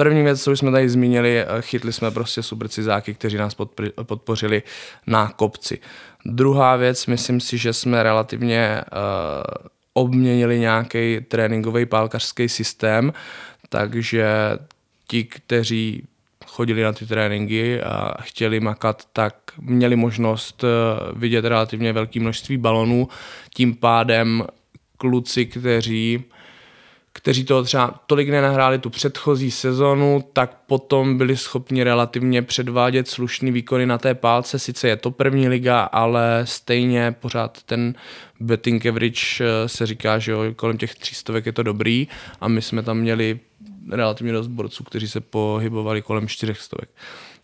[0.00, 3.56] První věc, co už jsme tady zmínili, chytli jsme prostě supercizáky, kteří nás
[4.02, 4.62] podpořili
[5.06, 5.78] na kopci.
[6.24, 8.80] Druhá věc, myslím si, že jsme relativně
[9.94, 13.12] obměnili nějaký tréninkový pálkařský systém,
[13.68, 14.26] takže
[15.08, 16.06] ti, kteří
[16.46, 20.68] chodili na ty tréninky a chtěli makat, tak měli možnost eh,
[21.16, 23.08] vidět relativně velké množství balonů.
[23.54, 24.44] Tím pádem
[24.96, 26.24] kluci, kteří
[27.22, 33.52] kteří toho třeba tolik nenahráli tu předchozí sezonu, tak potom byli schopni relativně předvádět slušný
[33.52, 34.58] výkony na té pálce.
[34.58, 37.94] Sice je to první liga, ale stejně pořád ten
[38.40, 42.08] betting average eh, se říká, že jo, kolem těch 300 je to dobrý
[42.40, 43.40] a my jsme tam měli
[43.90, 46.76] relativně dost borců, kteří se pohybovali kolem 400.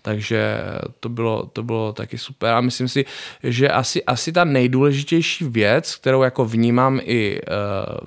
[0.06, 0.58] takže
[1.00, 2.54] to bylo, to bylo taky super.
[2.54, 3.04] A myslím si,
[3.42, 7.50] že asi, asi ta nejdůležitější věc, kterou jako vnímám i uh,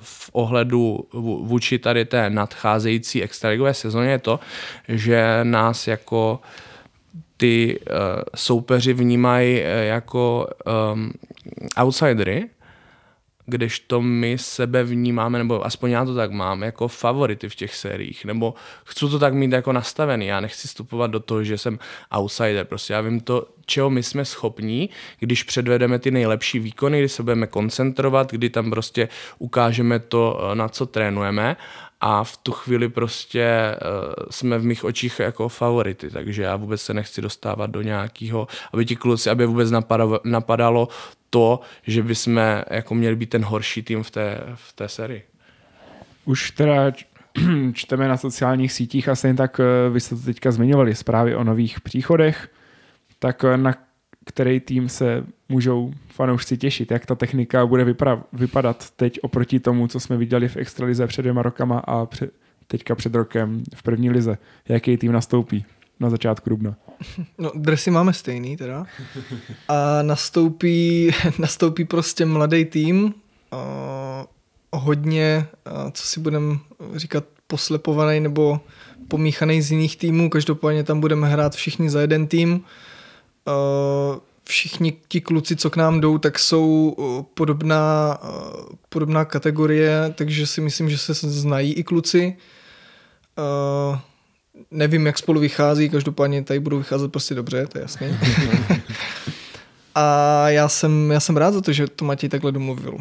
[0.00, 1.08] v ohledu
[1.42, 4.40] vůči tady té nadcházející extraligové sezóně je to,
[4.88, 6.40] že nás jako
[7.36, 7.96] ty uh,
[8.34, 10.48] soupeři vnímají uh, jako
[10.92, 11.12] um,
[11.76, 12.48] outsidery,
[13.50, 18.24] kdežto my sebe vnímáme, nebo aspoň já to tak mám, jako favority v těch sériích,
[18.24, 21.78] nebo chci to tak mít jako nastavený, já nechci vstupovat do toho, že jsem
[22.18, 27.08] outsider, prostě já vím to, čeho my jsme schopní, když předvedeme ty nejlepší výkony, kdy
[27.08, 29.08] se budeme koncentrovat, kdy tam prostě
[29.38, 31.56] ukážeme to, na co trénujeme
[32.00, 36.82] a v tu chvíli prostě uh, jsme v mých očích jako favority, takže já vůbec
[36.82, 40.88] se nechci dostávat do nějakého, aby ti kluci, aby vůbec napadalo, napadalo
[41.30, 45.22] to, že bychom jako měli být ten horší tým v té, v té sérii.
[46.24, 46.92] Už teda
[47.72, 51.44] čteme na sociálních sítích a stejně tak eh, vy jste to teďka zmiňovali, zprávy o
[51.44, 52.48] nových příchodech,
[53.18, 53.74] tak eh, na
[54.24, 59.88] který tým se můžou fanoušci těšit, jak ta technika bude vypra- vypadat teď oproti tomu,
[59.88, 62.32] co jsme viděli v Extralize před dvěma rokama a před,
[62.66, 64.38] teďka před rokem v první lize.
[64.68, 65.64] Jaký tým nastoupí
[66.00, 66.76] na začátku dubna?
[67.38, 68.86] No, dresy máme stejný teda.
[69.68, 73.14] A nastoupí, nastoupí prostě mladý tým,
[73.52, 74.26] a
[74.72, 76.58] hodně, a co si budeme
[76.94, 78.60] říkat, poslepovaný nebo
[79.08, 80.30] pomíchaný z jiných týmů.
[80.30, 82.64] Každopádně tam budeme hrát všichni za jeden tým.
[84.50, 86.96] Všichni ti kluci, co k nám jdou, tak jsou
[87.34, 88.18] podobná,
[88.88, 92.36] podobná kategorie, takže si myslím, že se znají i kluci.
[94.70, 98.06] Nevím, jak spolu vychází, každopádně tady budou vycházet prostě dobře, to je jasný.
[99.94, 102.96] A já jsem, já jsem rád za to, že to Matěj takhle domluvil.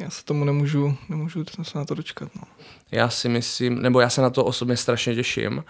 [0.00, 2.28] Já se tomu nemůžu, nemůžu se na to dočkat.
[2.36, 2.42] No.
[2.90, 5.64] Já si myslím, nebo já se na to osobně strašně těším,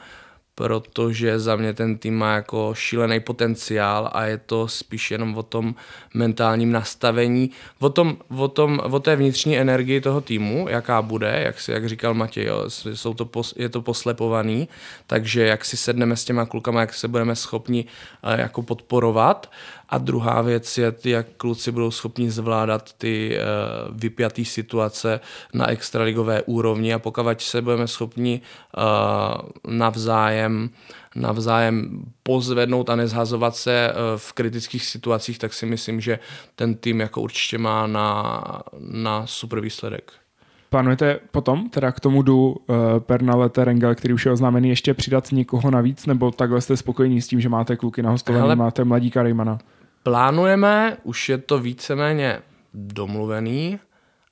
[0.54, 5.42] protože za mě ten tým má jako šílený potenciál a je to spíš jenom o
[5.42, 5.74] tom
[6.14, 11.60] mentálním nastavení, o, tom, o, tom, o té vnitřní energii toho týmu, jaká bude, jak,
[11.60, 12.64] si, jak říkal Matěj, jo,
[12.94, 14.68] jsou to, je to poslepovaný,
[15.06, 17.84] takže jak si sedneme s těma klukama, jak se budeme schopni
[18.24, 19.50] uh, jako podporovat
[19.94, 25.20] a druhá věc je, jak kluci budou schopni zvládat ty uh, vypjaté situace
[25.54, 28.40] na extraligové úrovni a pokud se budeme schopni
[28.76, 30.70] uh, navzájem
[31.16, 36.18] navzájem pozvednout a nezhazovat se uh, v kritických situacích, tak si myslím, že
[36.56, 38.42] ten tým jako určitě má na,
[38.78, 40.12] na super výsledek.
[40.70, 45.32] Plánujete potom, teda k tomu jdu uh, Pernale Terengel, který už je oznámený, ještě přidat
[45.32, 49.22] někoho navíc, nebo takhle jste spokojení s tím, že máte kluky na hostování, máte mladíka
[49.22, 49.58] Rejmana?
[50.04, 52.42] Plánujeme, už je to víceméně
[52.74, 53.80] domluvený,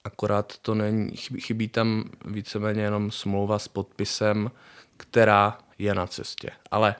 [0.04, 4.50] akorát to není, chybí, tam víceméně jenom smlouva s podpisem,
[4.96, 6.50] která je na cestě.
[6.70, 6.94] Ale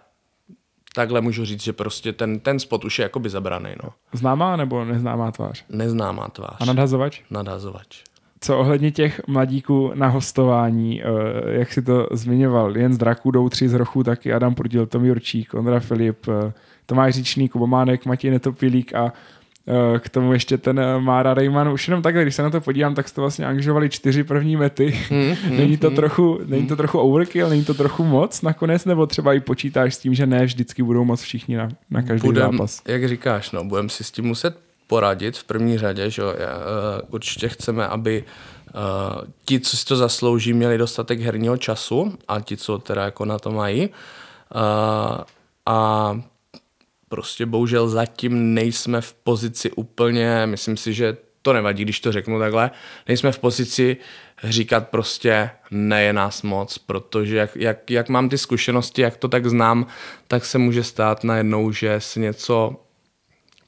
[0.94, 3.74] takhle můžu říct, že prostě ten, ten spot už je jakoby zabraný.
[3.85, 3.90] No.
[4.12, 5.64] Známá nebo neznámá tvář?
[5.68, 6.56] Neznámá tvář.
[6.61, 7.20] A nadhazovač?
[7.30, 8.02] Nadhazovač.
[8.42, 11.07] Co ohledně těch mladíků na hostování, eh,
[11.59, 15.05] jak si to zmiňoval, jen z Draku jdou tři z Rochu, taky Adam Prodil, Tom
[15.05, 16.52] Jurčík, Ondra Filip, eh,
[16.87, 19.12] Tomáš Říčný, Kubo Mánek, Matěj Netopilík a
[19.68, 21.68] eh, k tomu ještě ten Mára Rejman.
[21.68, 24.98] Už jenom takhle, když se na to podívám, tak jste vlastně angažovali čtyři první mety.
[25.11, 25.96] Hmm, hmm, není, to hmm.
[25.96, 29.98] trochu, není to trochu overkill, není to trochu moc nakonec, nebo třeba i počítáš s
[29.98, 32.83] tím, že ne vždycky budou moc všichni na, na každý budem, zápas?
[32.88, 36.31] Jak říkáš, no, budeme si s tím muset poradit v první řadě, že uh,
[37.09, 42.57] určitě chceme, aby uh, ti, co si to zaslouží, měli dostatek herního času a ti,
[42.57, 43.88] co teda jako na to mají.
[43.88, 43.94] Uh,
[45.66, 46.20] a
[47.09, 52.38] prostě bohužel zatím nejsme v pozici úplně, myslím si, že to nevadí, když to řeknu
[52.38, 52.70] takhle,
[53.09, 53.96] nejsme v pozici
[54.44, 59.28] říkat prostě ne je nás moc, protože jak, jak, jak mám ty zkušenosti, jak to
[59.28, 59.87] tak znám,
[60.28, 62.76] tak se může stát najednou, že si něco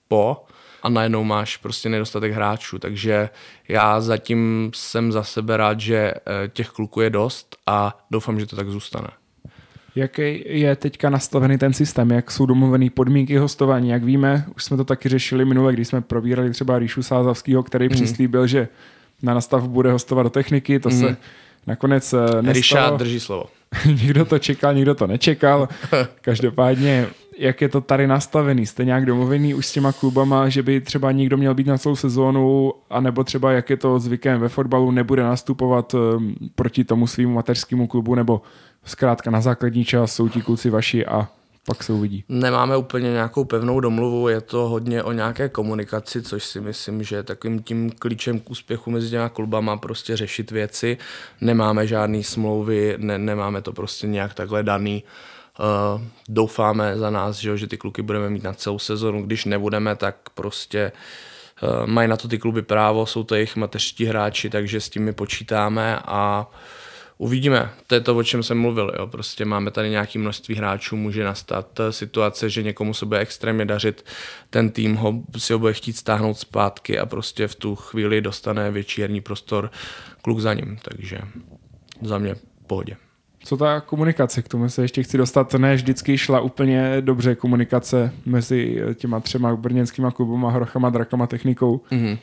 [0.09, 0.45] po
[0.85, 3.29] a najednou máš prostě nedostatek hráčů, takže
[3.69, 8.47] já zatím jsem za sebe rád, že eh, těch kluků je dost a doufám, že
[8.47, 9.09] to tak zůstane.
[9.97, 14.77] Jaký je teďka nastavený ten systém, jak jsou domluvený podmínky hostování, jak víme, už jsme
[14.77, 17.91] to taky řešili minule, když jsme probírali třeba Ríšu Sázavského, který mm.
[17.91, 18.69] přislíbil, že
[19.23, 21.01] na nastav bude hostovat do techniky, to mm.
[21.01, 21.17] se
[21.67, 22.53] nakonec eh, nestalo.
[22.53, 23.47] Ríša drží slovo.
[23.87, 25.69] někdo to čekal, někdo to nečekal.
[26.21, 27.07] Každopádně,
[27.39, 28.67] jak je to tady nastavený?
[28.67, 31.97] Jste nějak domluvený už s těma klubama, že by třeba někdo měl být na celou
[31.97, 37.35] sezónu, anebo třeba jak je to zvykem ve fotbalu, nebude nastupovat um, proti tomu svýmu
[37.35, 38.43] mateřskému klubu, nebo
[38.85, 41.29] zkrátka na základní čas jsou ti kluci vaši a
[41.67, 42.25] pak se uvidí.
[42.29, 47.17] Nemáme úplně nějakou pevnou domluvu, je to hodně o nějaké komunikaci, což si myslím, že
[47.17, 50.99] je takovým tím klíčem k úspěchu mezi těma klubama prostě řešit věci.
[51.41, 55.03] Nemáme žádné smlouvy, ne, nemáme to prostě nějak takhle daný.
[55.03, 55.34] Uh,
[56.29, 59.23] doufáme za nás, že, že ty kluky budeme mít na celou sezonu.
[59.23, 60.93] Když nebudeme, tak prostě
[61.63, 65.05] uh, mají na to ty kluby právo, jsou to jejich mateřští hráči, takže s tím
[65.05, 66.51] my počítáme a
[67.19, 67.71] uvidíme.
[67.87, 68.93] To je to, o čem jsem mluvil.
[68.99, 69.07] Jo.
[69.07, 74.05] Prostě máme tady nějaké množství hráčů, může nastat situace, že někomu se bude extrémně dařit,
[74.51, 78.71] ten tým ho, si ho bude chtít stáhnout zpátky a prostě v tu chvíli dostane
[78.71, 79.71] větší herní prostor
[80.23, 80.79] kluk za ním.
[80.83, 81.19] Takže
[82.03, 82.37] za mě
[82.67, 82.97] pohodě.
[83.45, 88.13] Co ta komunikace, k tomu se ještě chci dostat, ne vždycky šla úplně dobře komunikace
[88.27, 91.81] mezi těma třema brněnskýma klubama, Hrochama, Drakama, Technikou.
[91.91, 92.19] Mm-hmm.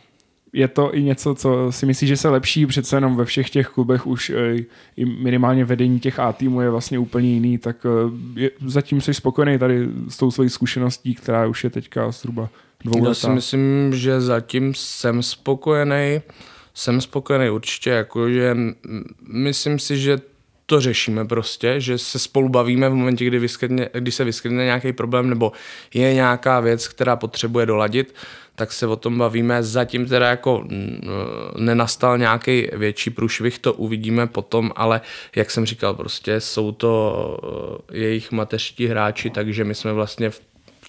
[0.54, 3.68] Je to i něco, co si myslíš, že se lepší, přece jenom ve všech těch
[3.68, 4.56] klubech už e,
[4.98, 7.90] i minimálně vedení těch A týmů je vlastně úplně jiný, tak e,
[8.42, 12.50] je, zatím jsi spokojený tady s tou svojí zkušeností, která už je teďka zhruba
[12.84, 16.22] dvou Já si myslím, že zatím jsem spokojený.
[16.74, 18.58] Jsem spokojený určitě, jakože
[19.28, 20.18] myslím si, že
[20.72, 24.94] to řešíme prostě, že se spolu bavíme v momentě, kdy, vyskytne, kdy se vyskytne nějaký
[24.94, 25.52] problém nebo
[25.94, 28.16] je nějaká věc, která potřebuje doladit,
[28.56, 29.64] tak se o tom bavíme.
[29.64, 30.68] Zatím teda jako
[31.58, 35.02] nenastal nějaký větší průšvih, to uvidíme potom, ale
[35.36, 36.92] jak jsem říkal, prostě jsou to
[37.92, 40.42] eh, jejich mateřští hráči, takže my jsme vlastně v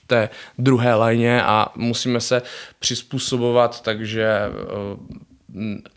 [0.06, 2.42] té druhé lajně a musíme se
[2.78, 5.22] přizpůsobovat, takže eh,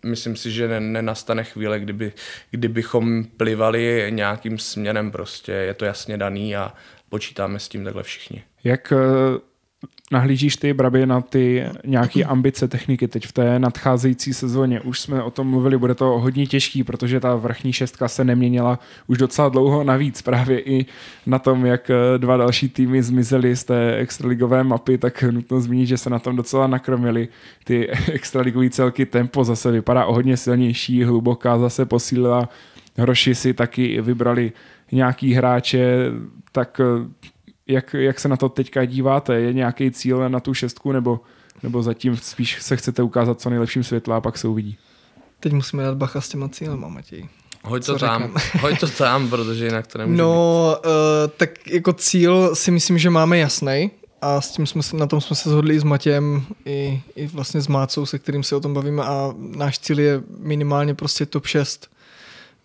[0.03, 2.13] myslím si, že nenastane chvíle, kdyby,
[2.51, 5.51] kdybychom plivali nějakým směrem prostě.
[5.51, 6.73] Je to jasně daný a
[7.09, 8.43] počítáme s tím takhle všichni.
[8.63, 8.97] Jak eh,
[10.11, 14.81] nahlížíš ty, Brabi, na ty nějaké ambice techniky teď v té nadcházející sezóně?
[14.81, 18.79] Už jsme o tom mluvili, bude to hodně těžký, protože ta vrchní šestka se neměnila
[19.07, 20.21] už docela dlouho navíc.
[20.21, 20.85] Právě i
[21.25, 25.85] na tom, jak eh, dva další týmy zmizely z té extraligové mapy, tak nutno zmínit,
[25.85, 27.27] že se na tom docela nakromili.
[27.63, 32.49] Ty extraligové celky tempo zase vypadá o hodně silnější, hluboká zase posílila.
[32.97, 34.51] Hroši si taky vybrali
[34.91, 36.11] nějaký hráče,
[36.51, 37.29] tak eh,
[37.67, 39.35] jak, jak se na to teďka díváte?
[39.35, 41.19] Je nějaký cíl na tu šestku, nebo,
[41.63, 44.77] nebo zatím spíš se chcete ukázat co nejlepším světla a pak se uvidí?
[45.39, 47.27] Teď musíme dát bacha s těma cílema, Matěj.
[47.63, 50.89] Hoď to tam, hoď to tam, protože jinak to nemůže No, být.
[50.89, 50.93] Uh,
[51.37, 55.35] tak jako cíl si myslím, že máme jasný a s tím jsme, na tom jsme
[55.35, 58.73] se shodli i s Matějem, i, i vlastně s Mácou, se kterým se o tom
[58.73, 61.89] bavíme a náš cíl je minimálně prostě top 6.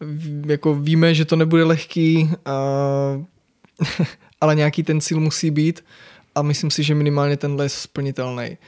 [0.01, 3.25] V, jako víme, že to nebude lehký, uh,
[4.41, 5.85] ale nějaký ten cíl musí být
[6.35, 8.59] a myslím si, že minimálně tenhle je splnitelný.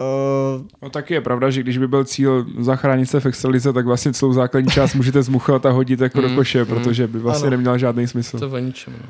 [0.00, 3.86] Uh, no taky je pravda, že když by byl cíl zachránit se v Excelize, tak
[3.86, 7.18] vlastně celou základní část můžete zmuchat a hodit jako mm, do koše, mm, protože by
[7.18, 7.50] vlastně ano.
[7.50, 8.38] neměl žádný smysl.
[8.38, 9.08] To ničem, no.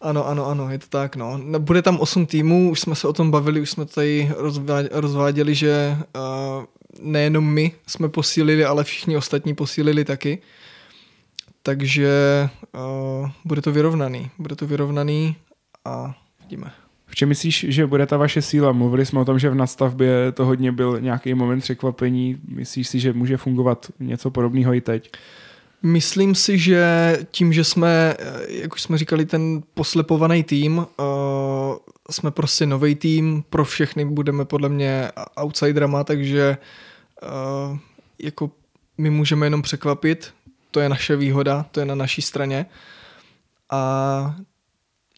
[0.00, 1.40] Ano, ano, ano, je to tak, no.
[1.58, 4.30] Bude tam 8 týmů, už jsme se o tom bavili, už jsme tady
[4.90, 6.64] rozváděli, že uh,
[7.00, 10.38] nejenom my jsme posílili, ale všichni ostatní posílili taky.
[11.62, 14.30] Takže uh, bude to vyrovnaný.
[14.38, 15.36] Bude to vyrovnaný
[15.84, 16.72] a vidíme.
[17.06, 18.72] V čem myslíš, že bude ta vaše síla?
[18.72, 22.38] Mluvili jsme o tom, že v nastavbě to hodně byl nějaký moment překvapení.
[22.48, 25.10] Myslíš si, že může fungovat něco podobného i teď?
[25.82, 28.14] Myslím si, že tím, že jsme,
[28.48, 30.84] jak už jsme říkali, ten poslepovaný tým, uh,
[32.10, 35.10] jsme prostě nový tým, pro všechny budeme podle mě
[35.42, 36.56] outsiderama, takže
[37.22, 37.78] uh,
[38.18, 38.50] jako
[38.98, 40.32] my můžeme jenom překvapit,
[40.70, 42.66] to je naše výhoda, to je na naší straně.
[43.70, 44.36] A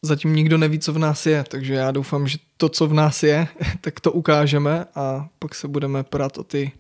[0.03, 3.23] zatím nikdo neví, co v nás je, takže já doufám, že to, co v nás
[3.23, 3.49] je,
[3.81, 6.73] tak to ukážeme a pak se budeme prát o ty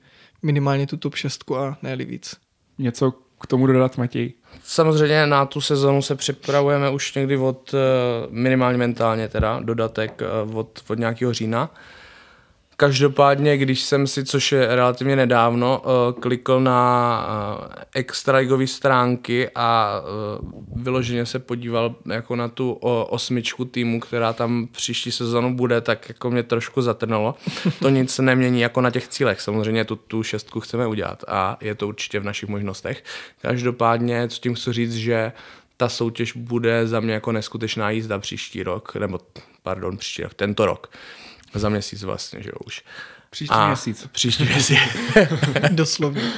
[0.42, 2.36] minimálně tu top 6 a ne víc.
[2.78, 4.32] Něco k tomu dodat, Matěj?
[4.64, 7.78] Samozřejmě na tu sezonu se připravujeme už někdy od, eh,
[8.30, 11.74] minimálně mentálně teda, dodatek eh, od, od nějakého října.
[12.76, 17.26] Každopádně, když jsem si, což je relativně nedávno, uh, klikl na
[17.94, 20.00] extraligové stránky a
[20.42, 22.72] uh, vyloženě se podíval jako na tu
[23.08, 27.34] osmičku týmu, která tam příští sezonu bude, tak jako mě trošku zatrnalo.
[27.80, 29.40] To nic nemění jako na těch cílech.
[29.40, 33.04] Samozřejmě tu, tu šestku chceme udělat a je to určitě v našich možnostech.
[33.42, 35.32] Každopádně, co tím chci říct, že
[35.76, 39.18] ta soutěž bude za mě jako neskutečná jízda příští rok, nebo
[39.62, 40.90] pardon, příští rok, tento rok.
[41.54, 42.82] Za měsíc vlastně, že jo, už.
[43.30, 44.06] Příští a měsíc.
[44.12, 44.78] Příští měsíc.
[45.70, 46.32] Doslovně.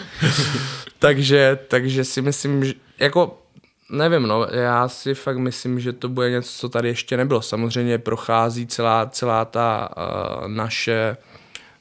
[0.98, 3.42] takže, takže si myslím, že jako
[3.90, 7.42] nevím, no, já si fakt myslím, že to bude něco, co tady ještě nebylo.
[7.42, 11.16] Samozřejmě prochází celá, celá ta uh, naše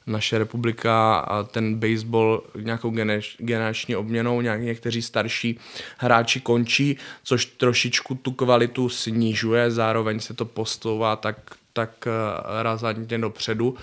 [0.06, 2.92] naše republika a ten baseball nějakou
[3.38, 5.58] generační obměnou, nějak někteří starší
[5.98, 11.36] hráči končí, což trošičku tu kvalitu snižuje, zároveň se to postouvá tak
[11.74, 13.74] tak eh, razantně dopředu,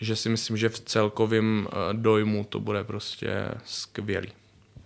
[0.00, 4.28] že si myslím, že v celkovém eh, dojmu to bude prostě skvělý.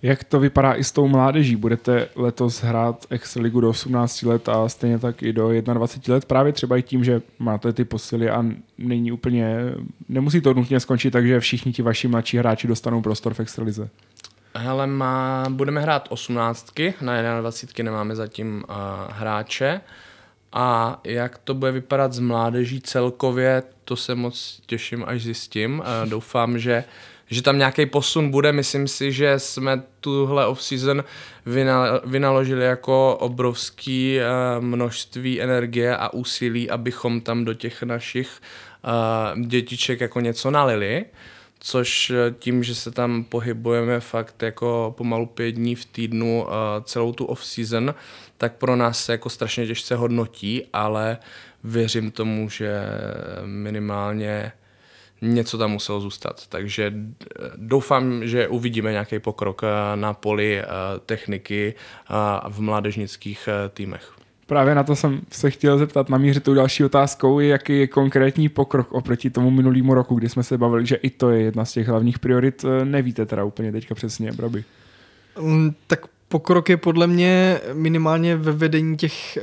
[0.02, 1.56] Jak to vypadá i s tou mládeží?
[1.56, 6.24] Budete letos hrát Extraligu do 18 let a stejně tak i do 21 let?
[6.24, 8.44] Právě třeba i tím, že máte ty posily a
[8.78, 9.56] není úplně,
[10.08, 13.88] nemusí to nutně skončit, takže všichni ti vaši mladší hráči dostanou prostor v Extralize.
[14.54, 18.74] Hele, má, budeme hrát osmnáctky, na 21 nemáme zatím uh,
[19.10, 19.80] hráče.
[20.52, 25.82] A jak to bude vypadat s mládeží celkově, to se moc těším, až zjistím.
[26.08, 26.84] Doufám, že
[27.30, 28.52] že tam nějaký posun bude.
[28.52, 31.04] Myslím si, že jsme tuhle off-season
[32.04, 38.40] vynaložili jako obrovský uh, množství energie a úsilí, abychom tam do těch našich
[38.84, 41.04] uh, dětiček jako něco nalili
[41.58, 46.50] což eh, tím, že se tam pohybujeme fakt jako pomalu pět dní v týdnu uh,
[46.84, 47.94] celou tu off-season,
[48.36, 51.18] tak pro nás se jako strašně těžce hodnotí, ale
[51.64, 52.82] věřím tomu, že
[53.44, 54.52] minimálně
[55.20, 56.46] něco tam muselo zůstat.
[56.46, 59.62] Takže eh, doufám, že uvidíme nějaký pokrok
[59.94, 60.62] na poli
[61.06, 61.74] techniky
[62.48, 64.18] v mládežnických týmech.
[64.48, 68.92] Právě na to jsem se chtěl zeptat, namířit tou další otázkou, jaký je konkrétní pokrok
[68.92, 71.88] oproti tomu minulýmu roku, kdy jsme se bavili, že i to je jedna z těch
[71.88, 72.64] hlavních priorit.
[72.64, 74.64] Eh, nevíte teda úplně teďka přesně, Braby.
[75.40, 79.42] Mm, tak pokrok je podle mě minimálně ve vedení těch e,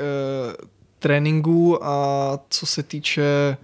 [1.00, 3.58] tréninků a co se týče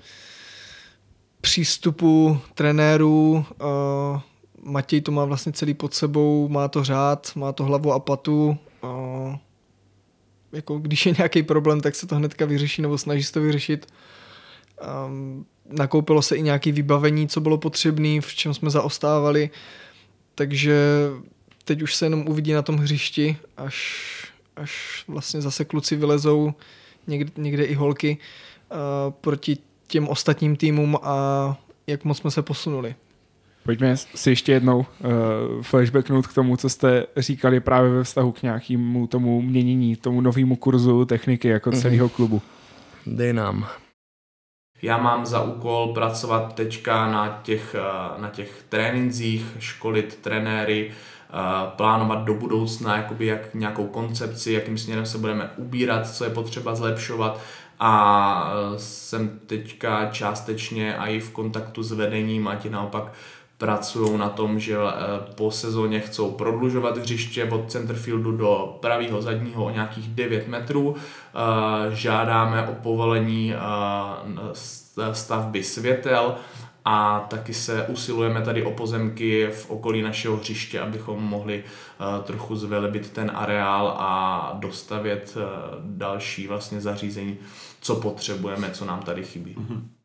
[1.42, 4.22] přístupu trenérů, e,
[4.64, 8.58] Matěj to má vlastně celý pod sebou, má to řád, má to hlavu a patu,
[8.84, 9.38] e,
[10.54, 13.88] jako když je nějaký problém, tak se to hnedka vyřeší nebo snaží se to vyřešit.
[15.08, 19.50] Um, nakoupilo se i nějaké vybavení, co bylo potřebné, v čem jsme zaostávali,
[20.36, 20.76] takže
[21.66, 24.08] teď už se jenom uvidí na tom hřišti, až,
[24.56, 26.54] až vlastně zase kluci vylezou,
[27.08, 28.18] někde, někde i holky,
[28.72, 28.78] uh,
[29.14, 32.96] proti těm ostatním týmům a jak moc jsme se posunuli.
[33.64, 34.86] Pojďme si ještě jednou uh,
[35.62, 40.56] flashbacknout k tomu, co jste říkali právě ve vztahu k nějakému tomu měnění, tomu novému
[40.56, 41.82] kurzu techniky jako mm-hmm.
[41.82, 42.42] celého klubu.
[43.06, 43.68] Dej nám.
[44.82, 51.34] Já mám za úkol pracovat teďka na těch, eh, na těch trénincích, školit trenéry, eh,
[51.76, 56.76] plánovat do budoucna jakoby jak nějakou koncepci, jakým směrem se budeme ubírat, co je potřeba
[56.76, 57.40] zlepšovat
[57.80, 63.14] a jsem teďka částečně i v kontaktu s vedením a ti naopak
[63.62, 69.66] pracují na tom, že eh, po sezóně chcou prodlužovat hřiště od centerfieldu do pravého zadního
[69.66, 70.96] o nějakých 9 metrů.
[70.96, 73.58] Eh, žádáme o povolení eh,
[75.14, 76.36] stavby světel
[76.86, 81.64] a taky se usilujeme tady o pozemky v okolí našeho hřiště, abychom mohli
[82.24, 85.38] trochu zvelebit ten areál a dostavět
[85.80, 87.38] další vlastně zařízení,
[87.82, 89.56] co potřebujeme, co nám tady chybí.
[89.56, 90.01] Mm-hmm.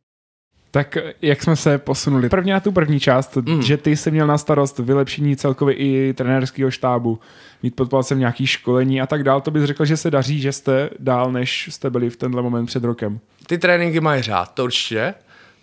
[0.71, 2.29] Tak jak jsme se posunuli?
[2.29, 3.63] Prvně na tu první část, mm.
[3.63, 7.19] že ty jsi měl na starost vylepšení celkově i trenérského štábu,
[7.63, 10.53] mít pod palcem nějaký školení a tak dál, to bys řekl, že se daří, že
[10.53, 13.21] jste dál, než jste byli v tenhle moment před rokem?
[13.47, 15.15] Ty tréninky mají řád, to určitě,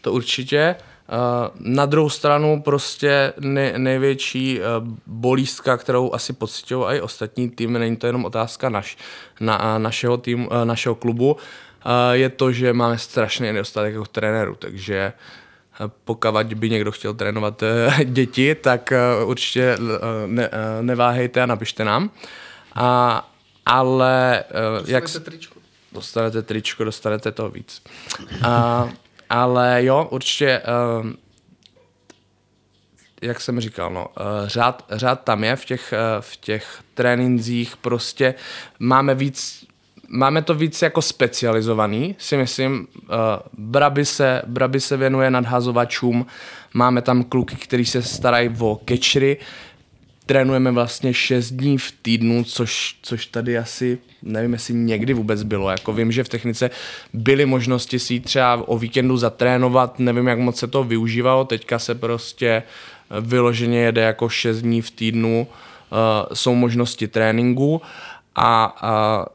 [0.01, 0.75] to určitě.
[1.11, 4.65] Uh, na druhou stranu prostě nej, největší uh,
[5.07, 8.97] bolístka, kterou asi pocitují i ostatní týmy, není to jenom otázka naš,
[9.39, 11.37] na, našeho, tým, uh, našeho klubu,
[12.11, 17.63] je to, že máme strašný nedostatek jako trenéru, takže eh, pokud by někdo chtěl trénovat
[17.63, 19.77] eh, děti, tak eh, určitě
[20.25, 20.49] ne,
[20.81, 22.11] neváhejte a napište nám.
[22.75, 23.29] A,
[23.65, 24.43] ale
[24.85, 25.03] jak...
[25.23, 25.59] tričko.
[25.91, 27.81] Dostanete tričko, dostanete toho víc.
[28.43, 28.89] A,
[29.29, 30.61] ale jo, určitě
[33.21, 34.07] jak jsem říkal, no,
[34.45, 38.35] řád, řád tam je v těch, v těch trénincích, prostě
[38.79, 39.62] máme víc
[40.13, 42.87] máme to víc jako specializovaný, si myslím.
[43.01, 43.07] Uh,
[43.57, 46.25] Braby, se, Braby se věnuje nadhazovačům,
[46.73, 49.37] máme tam kluky, kteří se starají o catchery,
[50.25, 55.69] trénujeme vlastně 6 dní v týdnu, což, což tady asi, nevím, jestli někdy vůbec bylo.
[55.69, 56.69] Jako vím, že v technice
[57.13, 61.95] byly možnosti si třeba o víkendu zatrénovat, nevím, jak moc se to využívalo, teďka se
[61.95, 62.63] prostě
[63.21, 65.97] vyloženě jede jako 6 dní v týdnu, uh,
[66.33, 67.81] jsou možnosti tréninku
[68.35, 69.25] a, a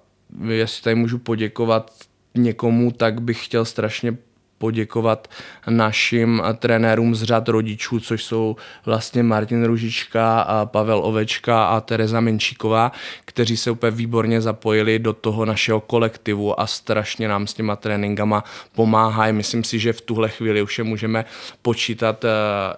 [0.49, 1.91] jestli tady můžu poděkovat
[2.35, 4.17] někomu, tak bych chtěl strašně
[4.59, 5.29] poděkovat
[5.69, 8.57] našim trenérům z řad rodičů, což jsou
[8.87, 12.93] vlastně Martin Ružička, a Pavel Ovečka a Tereza Menčíková,
[13.25, 18.45] kteří se úplně výborně zapojili do toho našeho kolektivu a strašně nám s těma tréninkama
[18.75, 19.33] pomáhají.
[19.33, 21.25] Myslím si, že v tuhle chvíli už je můžeme
[21.63, 22.29] počítat eh,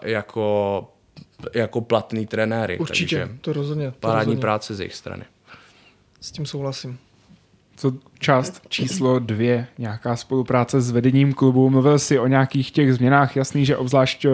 [0.03, 0.88] jako,
[1.55, 2.78] jako platný trenéry.
[2.78, 3.90] Určitě, takže to rozhodně.
[3.90, 4.40] To parádní rozhodně.
[4.40, 5.24] práce z jejich strany.
[6.20, 6.98] S tím souhlasím
[7.80, 11.70] co část číslo dvě, nějaká spolupráce s vedením klubu.
[11.70, 14.26] Mluvil si o nějakých těch změnách, jasný, že obzvlášť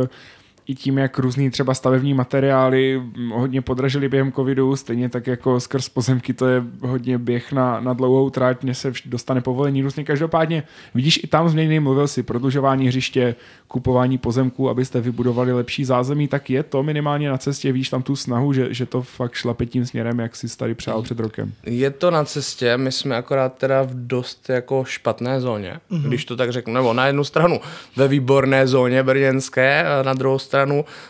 [0.67, 3.03] i tím, jak různý třeba stavební materiály
[3.33, 7.93] hodně podražili během covidu, stejně tak jako skrz pozemky to je hodně běh na, na
[7.93, 10.05] dlouhou tráť, mě se dostane povolení různě.
[10.05, 10.63] Každopádně
[10.95, 13.35] vidíš i tam změny, mluvil si, prodlužování hřiště,
[13.69, 18.17] kupování pozemků, abyste vybudovali lepší zázemí, tak je to minimálně na cestě, víš tam tu
[18.17, 21.53] snahu, že, že to fakt šlape tím směrem, jak si tady přál před rokem.
[21.67, 26.09] Je to na cestě, my jsme akorát teda v dost jako špatné zóně, mm-hmm.
[26.09, 27.61] když to tak řeknu, nebo na jednu stranu
[27.97, 30.56] ve výborné zóně brněnské, na druhou stranu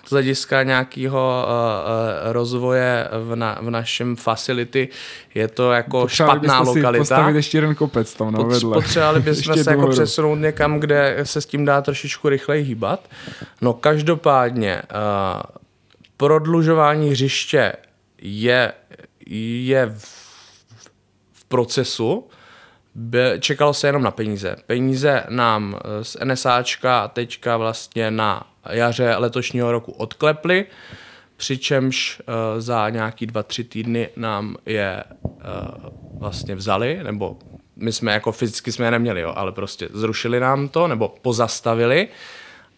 [0.05, 4.89] z hlediska nějakého uh, uh, rozvoje v, na, v našem facility
[5.35, 7.01] je to jako to špatná lokalita.
[7.01, 8.75] postavit ještě jeden kopec tam na vedle.
[8.75, 13.09] Potřebovali bychom se jako přesunout někam, kde se s tím dá trošičku rychleji hýbat.
[13.61, 15.41] No každopádně uh,
[16.17, 17.73] prodlužování hřiště
[18.23, 18.73] je,
[19.27, 20.05] je v,
[21.33, 22.29] v procesu,
[22.95, 24.57] by, čekalo se jenom na peníze.
[24.67, 30.67] Peníze nám z NSAčka teďka vlastně na jaře letošního roku odklepli,
[31.37, 35.33] přičemž uh, za nějaký dva, tři týdny nám je uh,
[36.19, 37.39] vlastně vzali, nebo
[37.77, 42.09] my jsme jako fyzicky jsme je neměli, jo, ale prostě zrušili nám to, nebo pozastavili.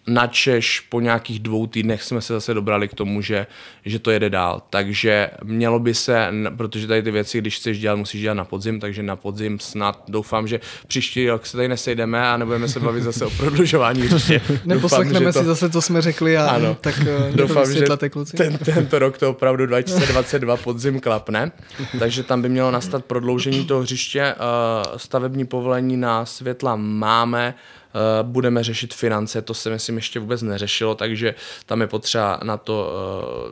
[0.09, 3.47] Načež po nějakých dvou týdnech jsme se zase dobrali k tomu, že,
[3.85, 4.63] že to jede dál.
[4.71, 8.81] Takže mělo by se, protože tady ty věci, když chceš dělat, musíš dělat na podzim,
[8.81, 13.03] takže na podzim snad doufám, že příští rok se tady nesejdeme a nebudeme se bavit
[13.03, 14.41] zase o prodlužování hřiště.
[14.65, 15.45] Neposlechneme si to...
[15.45, 16.95] zase, co jsme řekli a ano, tak
[17.29, 18.37] uh, doufám, že kluci.
[18.37, 21.53] Ten, tento rok to opravdu 2022 podzim klapne,
[21.99, 24.35] takže tam by mělo nastat prodloužení toho hřiště.
[24.35, 27.78] Uh, stavební povolení na světla máme, Eh,
[28.23, 31.35] budeme řešit finance, to se myslím ještě vůbec neřešilo, takže
[31.67, 32.93] tam je potřeba na to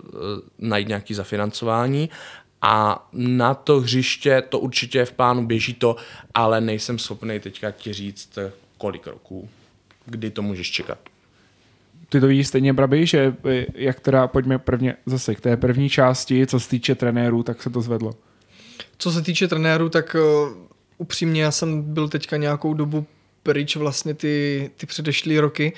[0.02, 0.20] uh,
[0.58, 2.10] najít nějaké zafinancování.
[2.62, 5.96] A na to hřiště to určitě v plánu běží to,
[6.34, 8.38] ale nejsem schopný teďka ti říct,
[8.78, 9.48] kolik roků,
[10.06, 10.98] kdy to můžeš čekat.
[12.08, 13.34] Ty to vidíš stejně, Braby, že
[13.74, 17.70] jak teda, pojďme prvně zase k té první části, co se týče trenérů, tak se
[17.70, 18.14] to zvedlo.
[18.98, 20.48] Co se týče trenérů, tak uh,
[20.98, 23.06] upřímně já jsem byl teďka nějakou dobu
[23.46, 25.72] pryč vlastně ty, ty předešlý roky,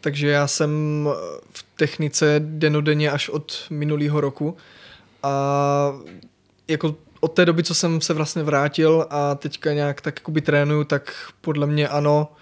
[0.00, 0.70] takže já jsem
[1.52, 4.56] v technice denodenně až od minulého roku
[5.22, 5.92] a
[6.68, 10.84] jako od té doby, co jsem se vlastně vrátil a teďka nějak tak jakoby trénuju,
[10.84, 12.32] tak podle mě ano,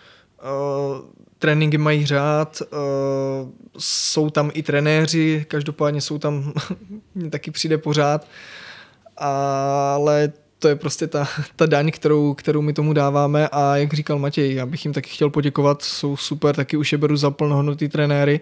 [0.42, 0.98] uh,
[1.38, 6.52] tréninky mají řád, uh, jsou tam i trenéři, každopádně jsou tam,
[7.14, 8.26] mně taky přijde pořád,
[9.16, 14.18] ale to je prostě ta, ta daň, kterou, kterou my tomu dáváme a jak říkal
[14.18, 17.88] Matěj, já bych jim taky chtěl poděkovat, jsou super, taky už je beru za plnohodnotný
[17.88, 18.40] trenéry,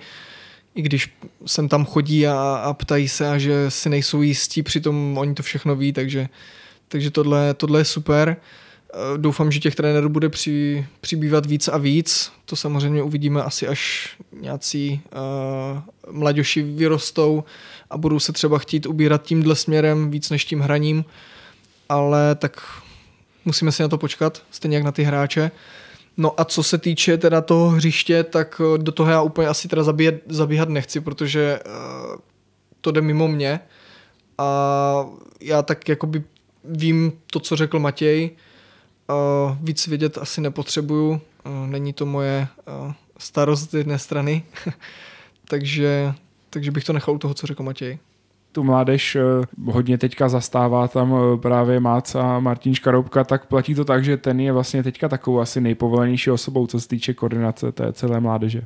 [0.75, 1.14] i když
[1.47, 5.43] sem tam chodí a, a ptají se a že si nejsou jistí, přitom oni to
[5.43, 6.29] všechno ví, takže,
[6.89, 8.37] takže tohle, tohle je super.
[8.95, 12.33] Eh, doufám, že těch trenérů bude při, přibývat víc a víc.
[12.45, 14.11] To samozřejmě uvidíme asi, až
[14.41, 15.81] nějací uh,
[16.19, 17.45] mladoši vyrostou
[17.91, 21.05] a budou se třeba chtít ubírat tímhle směrem víc než tím hraním
[21.89, 22.61] ale tak
[23.45, 25.51] musíme si na to počkat, stejně jak na ty hráče.
[26.16, 29.68] No a co se týče teda toho hřiště, tak eh, do toho já úplně asi
[29.68, 32.16] teda zabíhat, zabíhat nechci, protože uh,
[32.80, 33.61] to jde mimo mě
[34.39, 35.07] a
[35.41, 36.22] já tak jakoby
[36.64, 38.30] vím to, co řekl Matěj,
[39.09, 41.20] uh, víc vědět asi nepotřebuju,
[41.66, 42.49] není to moje
[43.18, 44.43] starost z jedné strany,
[45.49, 46.14] takže,
[46.51, 47.99] takže bych to nechal u toho, co řekl Matěj
[48.53, 49.22] tu mládež eh,
[49.64, 54.16] hodně teďka zastává tam eh, právě Mác a Martin Škaroubka, tak platí to tak, že
[54.16, 58.62] ten je vlastně teďka takovou asi nejpovolenější osobou, co se týče koordinace té celé mládeže.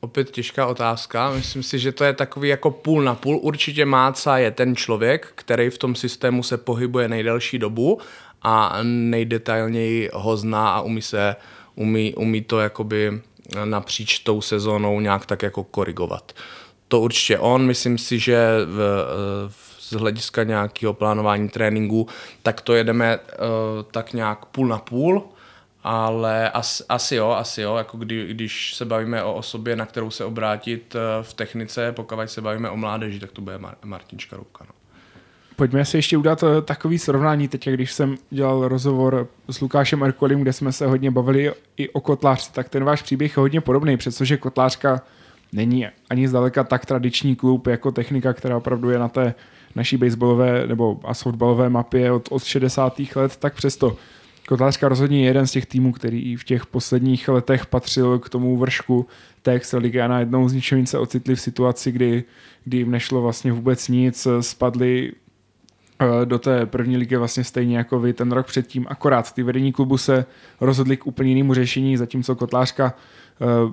[0.00, 1.30] Opět těžká otázka.
[1.30, 3.38] Myslím si, že to je takový jako půl na půl.
[3.42, 7.98] Určitě Máca je ten člověk, který v tom systému se pohybuje nejdelší dobu
[8.42, 11.36] a nejdetailněji ho zná a umí se,
[11.74, 13.20] umí, umí to jakoby
[13.64, 16.32] napříč tou sezónou nějak tak jako korigovat
[16.88, 17.66] to určitě on.
[17.66, 19.06] Myslím si, že v,
[19.78, 22.08] z hlediska nějakého plánování tréninku,
[22.42, 23.22] tak to jedeme uh,
[23.90, 25.24] tak nějak půl na půl,
[25.84, 30.10] ale asi, asi jo, asi jo, jako kdy, když se bavíme o osobě, na kterou
[30.10, 34.18] se obrátit uh, v technice, pokud se bavíme o mládeži, tak to bude Mar- Martin
[34.18, 34.64] Škarubka.
[34.68, 34.76] No.
[35.56, 37.48] Pojďme si ještě udělat eh, takový srovnání.
[37.48, 42.00] Teď, když jsem dělal rozhovor s Lukášem Erkolim, kde jsme se hodně bavili i o
[42.00, 45.02] kotlářce, tak ten váš příběh je hodně podobný, přestože kotlářka
[45.52, 49.34] není ani zdaleka tak tradiční klub jako technika, která opravdu je na té
[49.74, 53.00] naší baseballové nebo a softballové mapě od, od 60.
[53.16, 53.96] let, tak přesto
[54.48, 58.56] Kotlářka rozhodně je jeden z těch týmů, který v těch posledních letech patřil k tomu
[58.56, 59.06] vršku
[59.42, 62.24] té extraligy a najednou z ničeho se ocitli v situaci, kdy,
[62.64, 65.12] kdy jim nešlo vlastně vůbec nic, spadli
[66.00, 69.72] eh, do té první ligy vlastně stejně jako vy ten rok předtím, akorát ty vedení
[69.72, 70.26] klubu se
[70.60, 72.94] rozhodli k úplně jinému řešení, zatímco Kotlářka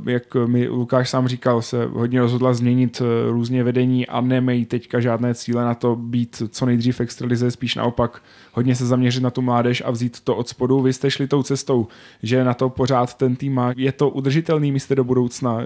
[0.05, 4.99] jak mi Lukáš sám říkal, se hodně rozhodla změnit eh, různě vedení a nemají teďka
[4.99, 8.21] žádné cíle na to být co nejdřív extralize, spíš naopak
[8.53, 10.81] hodně se zaměřit na tu mládež a vzít to od spodu.
[10.81, 11.87] Vy jste šli tou cestou,
[12.23, 13.73] že na to pořád ten tým má.
[13.77, 15.57] Je to udržitelný místo do budoucna?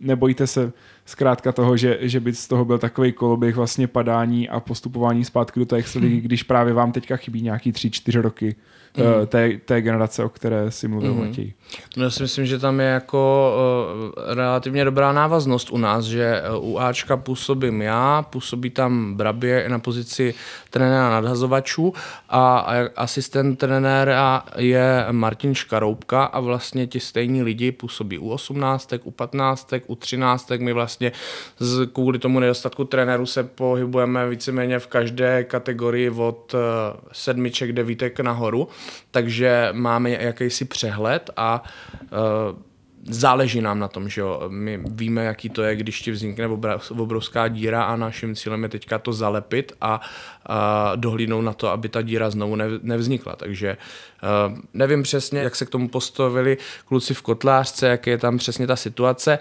[0.00, 0.72] Nebojíte se
[1.08, 5.60] zkrátka toho, že, že by z toho byl takový koloběh vlastně padání a postupování zpátky
[5.60, 6.22] do té extraligy, hmm.
[6.22, 8.56] když právě vám teďka chybí nějaký tři, čtyři roky
[8.96, 9.26] mm.
[9.26, 11.26] té, té generace, o které si mluvil mm.
[11.26, 11.52] Matěj.
[11.96, 13.52] No, já si myslím, že tam je jako
[14.16, 19.78] uh, relativně dobrá návaznost u nás, že u Ačka působím já, působí tam Brabě na
[19.78, 20.34] pozici
[20.70, 21.92] trenéra nadhazovačů
[22.28, 28.92] a, a asistent trenéra je Martin Škaroubka a vlastně ti stejní lidi působí u 18,
[29.04, 30.50] u 15, u 13.
[30.58, 30.97] My vlastně
[31.58, 36.60] z, kvůli tomu nedostatku trenéru se pohybujeme víceméně v každé kategorii od uh,
[37.12, 38.68] sedmiček, devítek nahoru
[39.10, 41.62] takže máme jakýsi přehled a
[42.02, 42.58] uh,
[43.10, 44.42] záleží nám na tom, že jo.
[44.48, 46.48] My víme, jaký to je, když ti vznikne
[46.90, 50.00] obrovská díra a naším cílem je teďka to zalepit a,
[50.46, 53.36] a dohlídnout na to, aby ta díra znovu nevznikla.
[53.36, 53.76] Takže
[54.22, 58.66] uh, nevím přesně, jak se k tomu postavili kluci v kotlářce, jak je tam přesně
[58.66, 59.38] ta situace,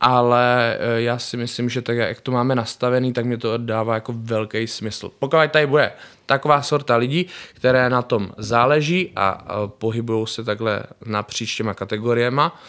[0.00, 3.94] ale eh, já si myslím, že tak, jak to máme nastavený, tak mě to dává
[3.94, 5.10] jako velký smysl.
[5.18, 5.92] Pokud tady bude
[6.26, 12.60] taková sorta lidí, které na tom záleží a pohybují se takhle napříč těma kategoriema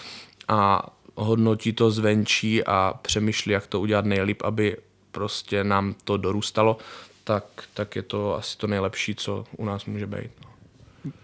[0.47, 4.77] a hodnotí to zvenčí a přemýšlí, jak to udělat nejlíp, aby
[5.11, 6.77] prostě nám to dorůstalo,
[7.23, 10.31] tak, tak je to asi to nejlepší, co u nás může být.
[10.43, 10.49] No.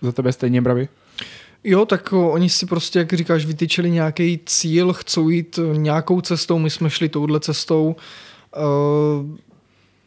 [0.01, 0.88] Za tebe stejně, Bravi?
[1.68, 6.70] Jo, tak oni si prostě, jak říkáš, vytyčili nějaký cíl, chcou jít nějakou cestou, my
[6.70, 7.95] jsme šli touhle cestou.
[8.57, 9.38] Uh,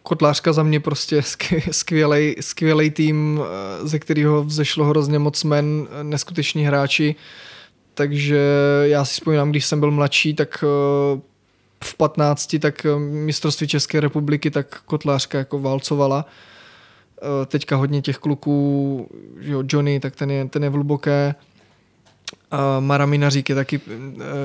[0.08, 1.22] Kotlářka za mě prostě
[1.70, 7.14] skvělej, skvělej tým, eh, ze kterého vzešlo hrozně moc men, neskuteční hráči.
[7.94, 8.40] Takže
[8.82, 11.20] já si vzpomínám, když jsem byl mladší, tak eh,
[11.84, 16.24] v 15, tak mistrovství České republiky, tak Kotlářka jako válcovala.
[17.46, 19.08] Teďka hodně těch kluků,
[19.40, 21.34] že jo, Johnny, tak ten je, ten je v hluboké.
[22.50, 23.80] A Mara Minařík je taky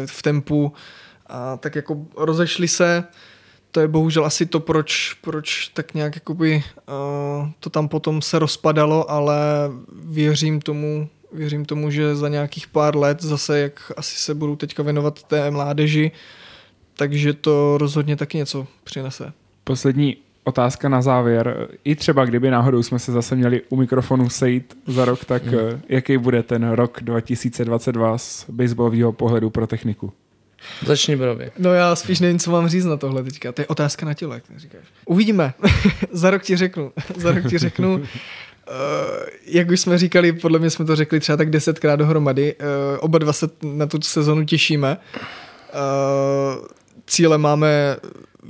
[0.06, 0.74] v tempu.
[1.28, 3.04] A tak jako rozešli se
[3.74, 8.40] to je bohužel asi to, proč, proč tak nějak jakoby, uh, to tam potom se
[8.40, 9.38] rozpadalo, ale
[10.04, 14.84] věřím tomu, věřím tomu, že za nějakých pár let zase, jak asi se budou teďka
[14.84, 16.12] věnovat té mládeži,
[16.94, 19.34] takže to rozhodně taky něco přinese.
[19.64, 21.68] Poslední otázka na závěr.
[21.84, 25.82] I třeba kdyby náhodou jsme se zase měli u mikrofonu sejít za rok, tak hmm.
[25.90, 30.14] jaký bude ten rok 2022 z baseballového pohledu pro techniku?
[30.86, 31.52] Začni Brově.
[31.60, 33.52] No já spíš nevím, co mám říct na tohle teďka.
[33.52, 34.82] To je otázka na tělo, jak říkáš.
[35.06, 35.54] Uvidíme.
[36.12, 36.92] Za rok ti řeknu.
[37.18, 37.96] Za rok ti řeknu.
[37.96, 38.04] Uh,
[39.46, 42.56] jak už jsme říkali, podle mě jsme to řekli třeba tak desetkrát dohromady.
[42.56, 42.68] Uh,
[43.00, 44.98] oba dva se na tu sezonu těšíme.
[45.74, 46.66] Uh,
[47.08, 47.98] cíle máme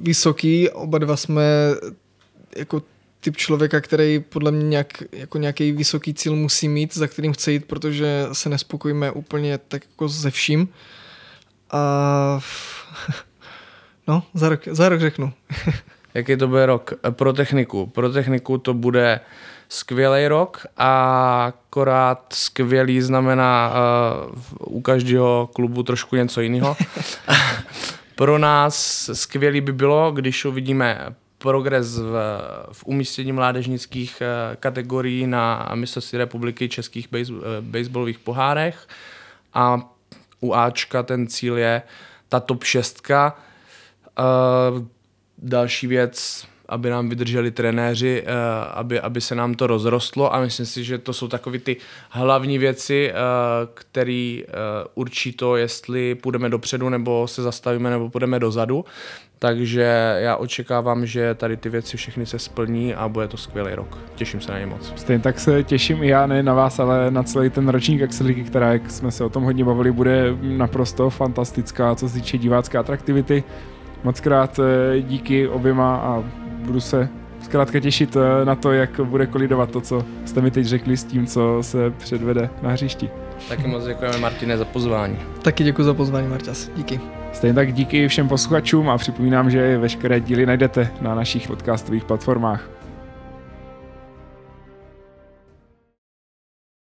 [0.02, 1.44] vysoký, oba dva jsme
[2.58, 2.82] jako
[3.20, 7.52] typ člověka, který podle mě nějak, jako nějaký vysoký cíl musí mít, za kterým chce
[7.52, 10.70] jít, protože se nespokojíme úplně tak jako ze vším.
[11.72, 12.40] A
[14.08, 15.34] no, za rok, za rok řeknu.
[16.14, 17.86] Jaký to bude rok pro techniku?
[17.86, 19.20] Pro techniku to bude
[19.70, 23.74] skvělý rok a akorát skvělý znamená
[24.60, 26.78] uh, u každého klubu trošku něco jiného.
[28.24, 32.14] pro nás skvělý by bylo, když uvidíme progres v,
[32.72, 38.88] v umístění mládežnických uh, kategorií na mistrovství republiky českých base, baseballových pohárech
[39.54, 39.90] a
[40.40, 41.82] u Ačka ten cíl je
[42.30, 43.12] ta top 6.
[43.12, 43.16] Uh,
[45.38, 48.30] další věc, aby nám vydrželi trenéři, uh,
[48.74, 51.78] aby, aby se nám to rozrostlo a myslím si, že to jsou takové ty
[52.10, 53.18] hlavní věci, uh,
[53.74, 54.54] které uh,
[54.96, 58.86] určí to, jestli půjdeme dopředu nebo se zastavíme nebo půjdeme dozadu.
[59.44, 63.98] Takže já očekávám, že tady ty věci všechny se splní a bude to skvělý rok.
[64.16, 64.94] Těším se na ně moc.
[64.96, 68.44] Stejně tak se těším i já, ne na vás, ale na celý ten ročník Extraligy,
[68.44, 72.78] která, jak jsme se o tom hodně bavili, bude naprosto fantastická, co se týče divácké
[72.78, 73.44] atraktivity.
[74.04, 76.24] Moc krát eh, díky oběma a
[76.64, 77.10] budu se
[77.42, 81.04] zkrátka těšit eh, na to, jak bude kolidovat to, co jste mi teď řekli s
[81.04, 83.10] tím, co se předvede na hřišti.
[83.50, 85.18] Taky moc děkujeme Martine za pozvání.
[85.42, 86.70] Taky děkuji za pozvání, Marťas.
[86.76, 87.00] Díky.
[87.34, 92.70] Stejně tak díky všem posluchačům a připomínám, že veškeré díly najdete na našich podcastových platformách.